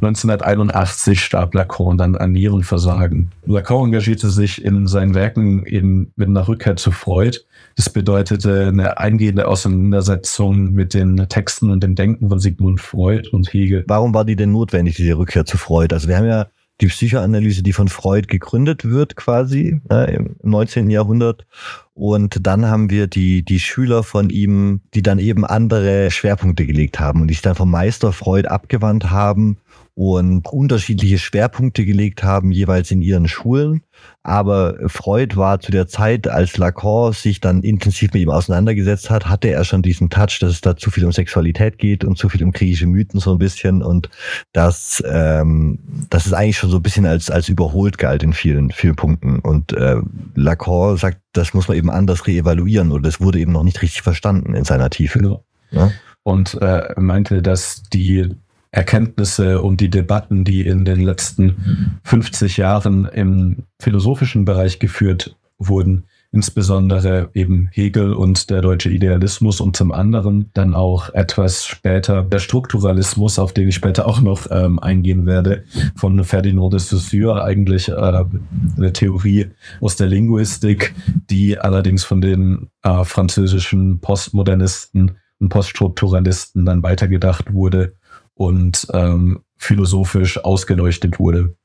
1981 0.00 1.20
starb 1.20 1.54
Lacan 1.54 1.96
dann 1.96 2.16
an 2.16 2.32
Nierenversagen. 2.32 3.32
Lacan 3.46 3.86
engagierte 3.86 4.30
sich 4.30 4.64
in 4.64 4.86
seinen 4.86 5.14
Werken 5.14 5.64
eben 5.66 6.12
mit 6.16 6.28
einer 6.28 6.46
Rückkehr 6.46 6.76
zu 6.76 6.90
Freud. 6.90 7.38
Das 7.76 7.90
bedeutete 7.90 8.68
eine 8.68 8.98
eingehende 8.98 9.46
Auseinandersetzung 9.46 10.72
mit 10.72 10.94
den 10.94 11.28
Texten 11.28 11.70
und 11.70 11.82
dem 11.82 11.94
Denken 11.94 12.30
von 12.30 12.38
Sigmund 12.38 12.80
Freud 12.80 13.28
und 13.30 13.52
Hegel. 13.52 13.84
Warum 13.86 14.14
war 14.14 14.24
die 14.24 14.34
denn 14.34 14.50
notwendig, 14.50 14.96
diese 14.96 15.18
Rückkehr 15.18 15.44
zu 15.44 15.58
Freud? 15.58 15.94
Also 15.94 16.08
wir 16.08 16.16
haben 16.16 16.26
ja 16.26 16.46
die 16.80 16.86
Psychoanalyse, 16.86 17.62
die 17.62 17.72
von 17.74 17.88
Freud 17.88 18.28
gegründet 18.28 18.84
wird, 18.84 19.16
quasi 19.16 19.80
äh, 19.90 20.14
im 20.14 20.36
19. 20.42 20.90
Jahrhundert. 20.90 21.46
Und 21.94 22.46
dann 22.46 22.66
haben 22.66 22.90
wir 22.90 23.06
die, 23.06 23.42
die 23.42 23.60
Schüler 23.60 24.02
von 24.02 24.30
ihm, 24.30 24.80
die 24.94 25.02
dann 25.02 25.18
eben 25.18 25.44
andere 25.44 26.10
Schwerpunkte 26.10 26.66
gelegt 26.66 26.98
haben 26.98 27.22
und 27.22 27.28
die 27.28 27.34
sich 27.34 27.42
dann 27.42 27.54
vom 27.54 27.70
Meister 27.70 28.12
Freud 28.12 28.48
abgewandt 28.48 29.10
haben 29.10 29.58
und 29.96 30.46
unterschiedliche 30.48 31.16
Schwerpunkte 31.16 31.86
gelegt 31.86 32.22
haben, 32.22 32.52
jeweils 32.52 32.90
in 32.90 33.00
ihren 33.00 33.28
Schulen. 33.28 33.82
Aber 34.22 34.76
Freud 34.88 35.36
war 35.36 35.58
zu 35.58 35.72
der 35.72 35.88
Zeit, 35.88 36.28
als 36.28 36.58
Lacan 36.58 37.14
sich 37.14 37.40
dann 37.40 37.62
intensiv 37.62 38.12
mit 38.12 38.20
ihm 38.20 38.28
auseinandergesetzt 38.28 39.08
hat, 39.08 39.26
hatte 39.26 39.48
er 39.48 39.64
schon 39.64 39.80
diesen 39.80 40.10
Touch, 40.10 40.38
dass 40.38 40.50
es 40.50 40.60
da 40.60 40.76
zu 40.76 40.90
viel 40.90 41.06
um 41.06 41.12
Sexualität 41.12 41.78
geht 41.78 42.04
und 42.04 42.18
zu 42.18 42.28
viel 42.28 42.44
um 42.44 42.52
griechische 42.52 42.86
Mythen 42.86 43.20
so 43.20 43.32
ein 43.32 43.38
bisschen 43.38 43.82
und 43.82 44.10
dass, 44.52 45.02
ähm, 45.06 45.78
dass 46.10 46.26
es 46.26 46.34
eigentlich 46.34 46.58
schon 46.58 46.70
so 46.70 46.76
ein 46.76 46.82
bisschen 46.82 47.06
als, 47.06 47.30
als 47.30 47.48
überholt 47.48 47.96
galt 47.96 48.22
in 48.22 48.34
vielen, 48.34 48.72
vielen 48.72 48.96
Punkten. 48.96 49.38
Und 49.38 49.72
äh, 49.72 49.96
Lacan 50.34 50.98
sagt, 50.98 51.22
das 51.32 51.54
muss 51.54 51.68
man 51.68 51.76
eben 51.78 51.88
anders 51.88 52.26
reevaluieren 52.26 52.92
oder 52.92 53.04
das 53.04 53.22
wurde 53.22 53.38
eben 53.38 53.52
noch 53.52 53.64
nicht 53.64 53.80
richtig 53.80 54.02
verstanden 54.02 54.54
in 54.54 54.64
seiner 54.64 54.90
Tiefe. 54.90 55.22
Ja. 55.22 55.40
Ja? 55.70 55.90
Und 56.22 56.60
äh, 56.60 56.92
meinte, 57.00 57.40
dass 57.40 57.82
die 57.84 58.36
Erkenntnisse 58.76 59.62
und 59.62 59.80
die 59.80 59.88
Debatten, 59.88 60.44
die 60.44 60.66
in 60.66 60.84
den 60.84 61.00
letzten 61.00 61.98
50 62.04 62.58
Jahren 62.58 63.06
im 63.06 63.64
philosophischen 63.80 64.44
Bereich 64.44 64.78
geführt 64.78 65.34
wurden, 65.58 66.04
insbesondere 66.30 67.30
eben 67.32 67.70
Hegel 67.72 68.12
und 68.12 68.50
der 68.50 68.60
deutsche 68.60 68.90
Idealismus 68.90 69.62
und 69.62 69.78
zum 69.78 69.92
anderen 69.92 70.50
dann 70.52 70.74
auch 70.74 71.08
etwas 71.14 71.64
später 71.64 72.22
der 72.22 72.38
Strukturalismus, 72.38 73.38
auf 73.38 73.54
den 73.54 73.68
ich 73.68 73.74
später 73.74 74.06
auch 74.06 74.20
noch 74.20 74.46
ähm, 74.50 74.78
eingehen 74.78 75.24
werde, 75.24 75.64
von 75.94 76.22
Ferdinand 76.22 76.74
de 76.74 76.80
Saussure, 76.80 77.42
eigentlich 77.42 77.88
äh, 77.88 77.94
eine 77.94 78.92
Theorie 78.92 79.46
aus 79.80 79.96
der 79.96 80.08
Linguistik, 80.08 80.94
die 81.30 81.58
allerdings 81.58 82.04
von 82.04 82.20
den 82.20 82.68
äh, 82.82 83.04
französischen 83.04 84.00
Postmodernisten 84.00 85.12
und 85.38 85.48
Poststrukturalisten 85.48 86.66
dann 86.66 86.82
weitergedacht 86.82 87.54
wurde 87.54 87.94
und 88.36 88.86
ähm, 88.92 89.40
philosophisch 89.56 90.38
ausgeleuchtet 90.44 91.18
wurde. 91.18 91.56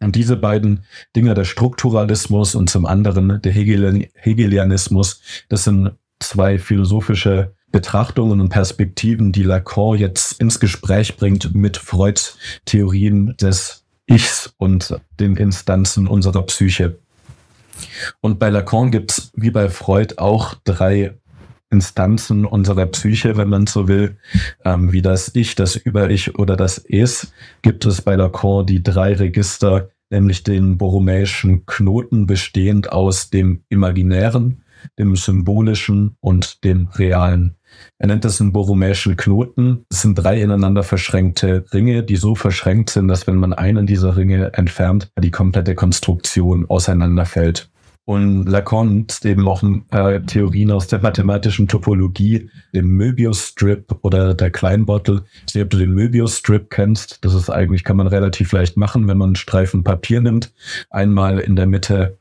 Und 0.00 0.16
diese 0.16 0.36
beiden 0.36 0.84
Dinge, 1.16 1.34
der 1.34 1.44
Strukturalismus 1.44 2.54
und 2.54 2.68
zum 2.68 2.86
anderen 2.86 3.40
der 3.40 3.52
Hegelian 3.52 4.04
Hegelianismus, 4.14 5.22
das 5.48 5.64
sind 5.64 5.92
zwei 6.20 6.58
philosophische 6.58 7.54
Betrachtungen 7.70 8.40
und 8.40 8.50
Perspektiven, 8.50 9.32
die 9.32 9.44
Lacan 9.44 9.96
jetzt 9.96 10.40
ins 10.40 10.60
Gespräch 10.60 11.16
bringt 11.16 11.54
mit 11.54 11.78
Freuds 11.78 12.36
Theorien 12.66 13.34
des 13.40 13.84
Ichs 14.06 14.52
und 14.58 15.00
den 15.18 15.36
Instanzen 15.36 16.06
unserer 16.06 16.42
Psyche. 16.42 16.98
Und 18.20 18.38
bei 18.38 18.50
Lacan 18.50 18.90
gibt 18.90 19.12
es 19.12 19.32
wie 19.34 19.50
bei 19.50 19.68
Freud 19.68 20.14
auch 20.18 20.54
drei 20.64 21.14
Instanzen 21.72 22.44
unserer 22.44 22.86
Psyche, 22.86 23.36
wenn 23.36 23.48
man 23.48 23.66
so 23.66 23.88
will, 23.88 24.16
ähm, 24.64 24.92
wie 24.92 25.02
das 25.02 25.34
Ich, 25.34 25.54
das 25.54 25.74
Über-Ich 25.74 26.38
oder 26.38 26.56
das 26.56 26.78
Es, 26.78 27.32
gibt 27.62 27.86
es 27.86 28.02
bei 28.02 28.14
Lacan 28.14 28.66
die 28.66 28.82
drei 28.82 29.14
Register, 29.14 29.88
nämlich 30.10 30.44
den 30.44 30.78
borromäischen 30.78 31.66
Knoten 31.66 32.26
bestehend 32.26 32.92
aus 32.92 33.30
dem 33.30 33.64
Imaginären, 33.70 34.62
dem 34.98 35.16
Symbolischen 35.16 36.16
und 36.20 36.62
dem 36.64 36.88
Realen. 36.88 37.56
Er 37.98 38.08
nennt 38.08 38.24
das 38.24 38.40
einen 38.40 38.52
borromäischen 38.52 39.16
Knoten. 39.16 39.86
Es 39.90 40.02
sind 40.02 40.16
drei 40.16 40.42
ineinander 40.42 40.82
verschränkte 40.82 41.64
Ringe, 41.72 42.02
die 42.02 42.16
so 42.16 42.34
verschränkt 42.34 42.90
sind, 42.90 43.08
dass 43.08 43.26
wenn 43.26 43.36
man 43.36 43.54
einen 43.54 43.86
dieser 43.86 44.16
Ringe 44.16 44.52
entfernt, 44.52 45.10
die 45.18 45.30
komplette 45.30 45.74
Konstruktion 45.74 46.68
auseinanderfällt. 46.68 47.71
Und 48.04 48.46
Lacan 48.46 48.98
nutzt 48.98 49.24
eben 49.24 49.46
auch 49.46 49.62
äh, 49.90 50.20
Theorien 50.22 50.72
aus 50.72 50.88
der 50.88 51.00
mathematischen 51.00 51.68
Topologie, 51.68 52.50
dem 52.74 52.88
Möbius-Strip 52.96 53.96
oder 54.02 54.34
der 54.34 54.50
Kleinbottle. 54.50 55.22
Ich 55.34 55.42
weiß 55.42 55.54
nicht, 55.54 55.64
ob 55.64 55.70
du 55.70 55.78
den 55.78 55.94
Möbius-Strip 55.94 56.68
kennst. 56.68 57.24
Das 57.24 57.32
ist 57.34 57.48
eigentlich, 57.48 57.84
kann 57.84 57.96
man 57.96 58.08
relativ 58.08 58.50
leicht 58.52 58.76
machen, 58.76 59.06
wenn 59.06 59.18
man 59.18 59.30
einen 59.30 59.36
Streifen 59.36 59.84
Papier 59.84 60.20
nimmt, 60.20 60.52
einmal 60.90 61.38
in 61.38 61.54
der 61.54 61.66
Mitte 61.66 62.18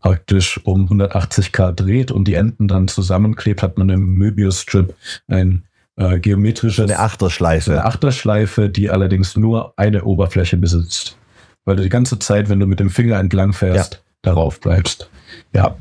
praktisch 0.00 0.60
um 0.64 0.82
180 0.84 1.52
Grad 1.52 1.80
dreht 1.80 2.10
und 2.10 2.26
die 2.26 2.34
Enden 2.34 2.68
dann 2.68 2.88
zusammenklebt, 2.88 3.62
hat 3.62 3.78
man 3.78 3.88
im 3.88 4.14
Möbius-Strip 4.14 4.94
ein 5.28 5.64
äh, 5.96 6.18
geometrisches... 6.18 6.90
Eine 6.90 6.98
Achterschleife. 6.98 7.72
Eine 7.72 7.84
Achterschleife, 7.84 8.68
die 8.68 8.90
allerdings 8.90 9.36
nur 9.36 9.74
eine 9.78 10.04
Oberfläche 10.04 10.56
besitzt. 10.56 11.16
Weil 11.64 11.76
du 11.76 11.82
die 11.82 11.88
ganze 11.88 12.18
Zeit, 12.18 12.48
wenn 12.48 12.58
du 12.58 12.66
mit 12.66 12.80
dem 12.80 12.90
Finger 12.90 13.18
entlang 13.18 13.52
fährst, 13.52 13.94
ja. 13.94 14.00
Darauf 14.22 14.60
bleibst. 14.60 15.10
Ja, 15.52 15.76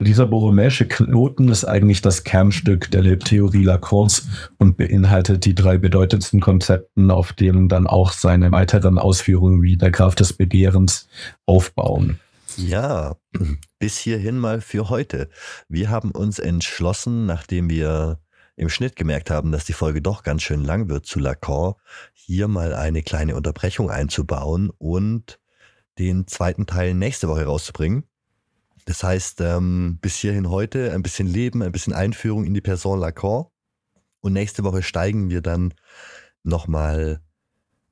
dieser 0.00 0.26
borromäische 0.26 0.86
Knoten 0.86 1.48
ist 1.48 1.64
eigentlich 1.64 2.02
das 2.02 2.24
Kernstück 2.24 2.90
der 2.90 3.02
Lebtheorie 3.02 3.64
Lacans 3.64 4.26
und 4.58 4.76
beinhaltet 4.76 5.44
die 5.44 5.54
drei 5.54 5.78
bedeutendsten 5.78 6.40
Konzepten, 6.40 7.10
auf 7.10 7.32
denen 7.32 7.68
dann 7.68 7.86
auch 7.86 8.12
seine 8.12 8.50
weiteren 8.52 8.98
Ausführungen 8.98 9.62
wie 9.62 9.76
der 9.76 9.92
Kraft 9.92 10.20
des 10.20 10.32
Begehrens 10.32 11.08
aufbauen. 11.46 12.18
Ja, 12.56 13.16
bis 13.78 13.96
hierhin 13.98 14.38
mal 14.38 14.60
für 14.60 14.88
heute. 14.90 15.28
Wir 15.68 15.90
haben 15.90 16.10
uns 16.10 16.38
entschlossen, 16.38 17.26
nachdem 17.26 17.70
wir 17.70 18.18
im 18.56 18.68
Schnitt 18.68 18.96
gemerkt 18.96 19.30
haben, 19.30 19.52
dass 19.52 19.64
die 19.64 19.72
Folge 19.72 20.00
doch 20.00 20.22
ganz 20.22 20.42
schön 20.42 20.64
lang 20.64 20.88
wird 20.88 21.06
zu 21.06 21.18
Lacan, 21.18 21.74
hier 22.12 22.46
mal 22.46 22.74
eine 22.74 23.02
kleine 23.02 23.34
Unterbrechung 23.34 23.90
einzubauen 23.90 24.70
und 24.78 25.40
den 25.98 26.26
zweiten 26.26 26.66
Teil 26.66 26.94
nächste 26.94 27.28
Woche 27.28 27.44
rauszubringen. 27.44 28.04
Das 28.86 29.02
heißt, 29.02 29.40
ähm, 29.40 29.98
bis 30.00 30.16
hierhin 30.16 30.50
heute 30.50 30.92
ein 30.92 31.02
bisschen 31.02 31.26
Leben, 31.26 31.62
ein 31.62 31.72
bisschen 31.72 31.92
Einführung 31.92 32.44
in 32.44 32.54
die 32.54 32.60
Person 32.60 33.00
Lacan. 33.00 33.46
Und 34.20 34.32
nächste 34.32 34.64
Woche 34.64 34.82
steigen 34.82 35.30
wir 35.30 35.40
dann 35.40 35.74
nochmal 36.42 37.20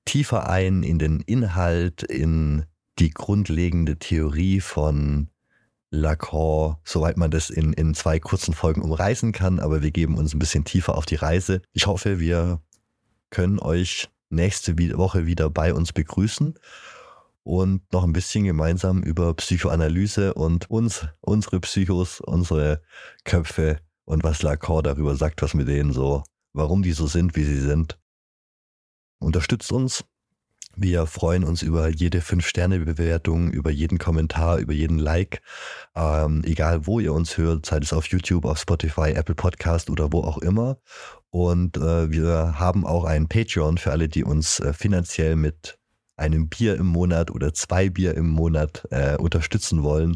tiefer 0.04 0.48
ein 0.48 0.82
in 0.82 0.98
den 0.98 1.20
Inhalt, 1.20 2.02
in 2.02 2.64
die 2.98 3.10
grundlegende 3.10 3.98
Theorie 3.98 4.60
von 4.60 5.28
Lacan, 5.90 6.76
soweit 6.84 7.16
man 7.16 7.30
das 7.30 7.50
in, 7.50 7.72
in 7.72 7.94
zwei 7.94 8.18
kurzen 8.18 8.54
Folgen 8.54 8.82
umreißen 8.82 9.32
kann. 9.32 9.60
Aber 9.60 9.82
wir 9.82 9.90
geben 9.90 10.16
uns 10.16 10.34
ein 10.34 10.38
bisschen 10.38 10.64
tiefer 10.64 10.96
auf 10.96 11.06
die 11.06 11.16
Reise. 11.16 11.62
Ich 11.72 11.86
hoffe, 11.86 12.18
wir 12.18 12.60
können 13.30 13.58
euch 13.58 14.10
nächste 14.28 14.76
Woche 14.96 15.26
wieder 15.26 15.48
bei 15.48 15.72
uns 15.72 15.92
begrüßen 15.92 16.54
und 17.44 17.92
noch 17.92 18.04
ein 18.04 18.12
bisschen 18.12 18.44
gemeinsam 18.44 19.02
über 19.02 19.34
Psychoanalyse 19.34 20.34
und 20.34 20.70
uns, 20.70 21.06
unsere 21.20 21.60
Psychos, 21.60 22.20
unsere 22.20 22.82
Köpfe 23.24 23.80
und 24.04 24.24
was 24.24 24.42
Lacan 24.42 24.82
darüber 24.82 25.16
sagt, 25.16 25.42
was 25.42 25.54
mit 25.54 25.68
denen 25.68 25.92
so, 25.92 26.22
warum 26.52 26.82
die 26.82 26.92
so 26.92 27.06
sind, 27.06 27.36
wie 27.36 27.44
sie 27.44 27.60
sind. 27.60 27.98
Unterstützt 29.18 29.72
uns. 29.72 30.04
Wir 30.74 31.06
freuen 31.06 31.44
uns 31.44 31.60
über 31.60 31.88
jede 31.88 32.20
5-Sterne-Bewertung, 32.20 33.50
über 33.50 33.70
jeden 33.70 33.98
Kommentar, 33.98 34.56
über 34.56 34.72
jeden 34.72 34.98
Like. 34.98 35.42
Ähm, 35.94 36.42
egal 36.44 36.86
wo 36.86 36.98
ihr 36.98 37.12
uns 37.12 37.36
hört, 37.36 37.66
sei 37.66 37.76
es 37.78 37.92
auf 37.92 38.06
YouTube, 38.06 38.46
auf 38.46 38.58
Spotify, 38.58 39.10
Apple 39.10 39.34
Podcast 39.34 39.90
oder 39.90 40.12
wo 40.12 40.22
auch 40.22 40.38
immer. 40.38 40.78
Und 41.28 41.76
äh, 41.76 42.10
wir 42.10 42.58
haben 42.58 42.86
auch 42.86 43.04
einen 43.04 43.28
Patreon 43.28 43.76
für 43.76 43.90
alle, 43.92 44.08
die 44.08 44.24
uns 44.24 44.60
äh, 44.60 44.72
finanziell 44.72 45.36
mit 45.36 45.78
einem 46.22 46.48
Bier 46.48 46.76
im 46.76 46.86
Monat 46.86 47.30
oder 47.30 47.52
zwei 47.52 47.90
Bier 47.90 48.14
im 48.14 48.28
Monat 48.28 48.86
äh, 48.90 49.16
unterstützen 49.16 49.82
wollen 49.82 50.14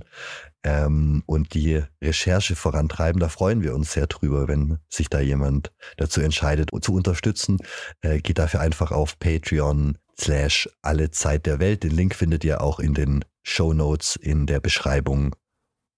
ähm, 0.62 1.22
und 1.26 1.52
die 1.54 1.82
Recherche 2.02 2.56
vorantreiben. 2.56 3.20
Da 3.20 3.28
freuen 3.28 3.62
wir 3.62 3.74
uns 3.74 3.92
sehr 3.92 4.06
drüber, 4.06 4.48
wenn 4.48 4.78
sich 4.88 5.08
da 5.08 5.20
jemand 5.20 5.72
dazu 5.96 6.20
entscheidet, 6.20 6.70
zu 6.80 6.94
unterstützen. 6.94 7.58
Äh, 8.00 8.20
geht 8.20 8.38
dafür 8.38 8.60
einfach 8.60 8.92
auf 8.92 9.18
Patreon 9.18 9.98
slash 10.18 10.68
alle 10.82 11.10
Zeit 11.10 11.44
der 11.44 11.58
Welt. 11.58 11.82
Den 11.82 11.90
Link 11.90 12.14
findet 12.14 12.44
ihr 12.44 12.60
auch 12.60 12.78
in 12.78 12.94
den 12.94 13.24
Show 13.42 13.72
Notes 13.72 14.16
in 14.16 14.46
der 14.46 14.60
Beschreibung 14.60 15.34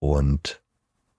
und 0.01 0.63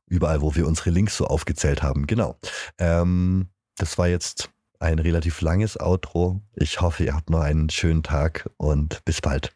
überall, 0.07 0.41
wo 0.41 0.55
wir 0.55 0.67
unsere 0.67 0.89
Links 0.89 1.15
so 1.15 1.25
aufgezählt 1.25 1.83
haben. 1.83 2.07
Genau. 2.07 2.37
Ähm, 2.77 3.49
das 3.77 3.97
war 3.97 4.07
jetzt 4.07 4.49
ein 4.79 4.99
relativ 4.99 5.41
langes 5.41 5.79
Outro. 5.79 6.41
Ich 6.55 6.81
hoffe, 6.81 7.03
ihr 7.05 7.15
habt 7.15 7.29
noch 7.29 7.41
einen 7.41 7.69
schönen 7.69 8.03
Tag 8.03 8.49
und 8.57 9.03
bis 9.05 9.21
bald. 9.21 9.51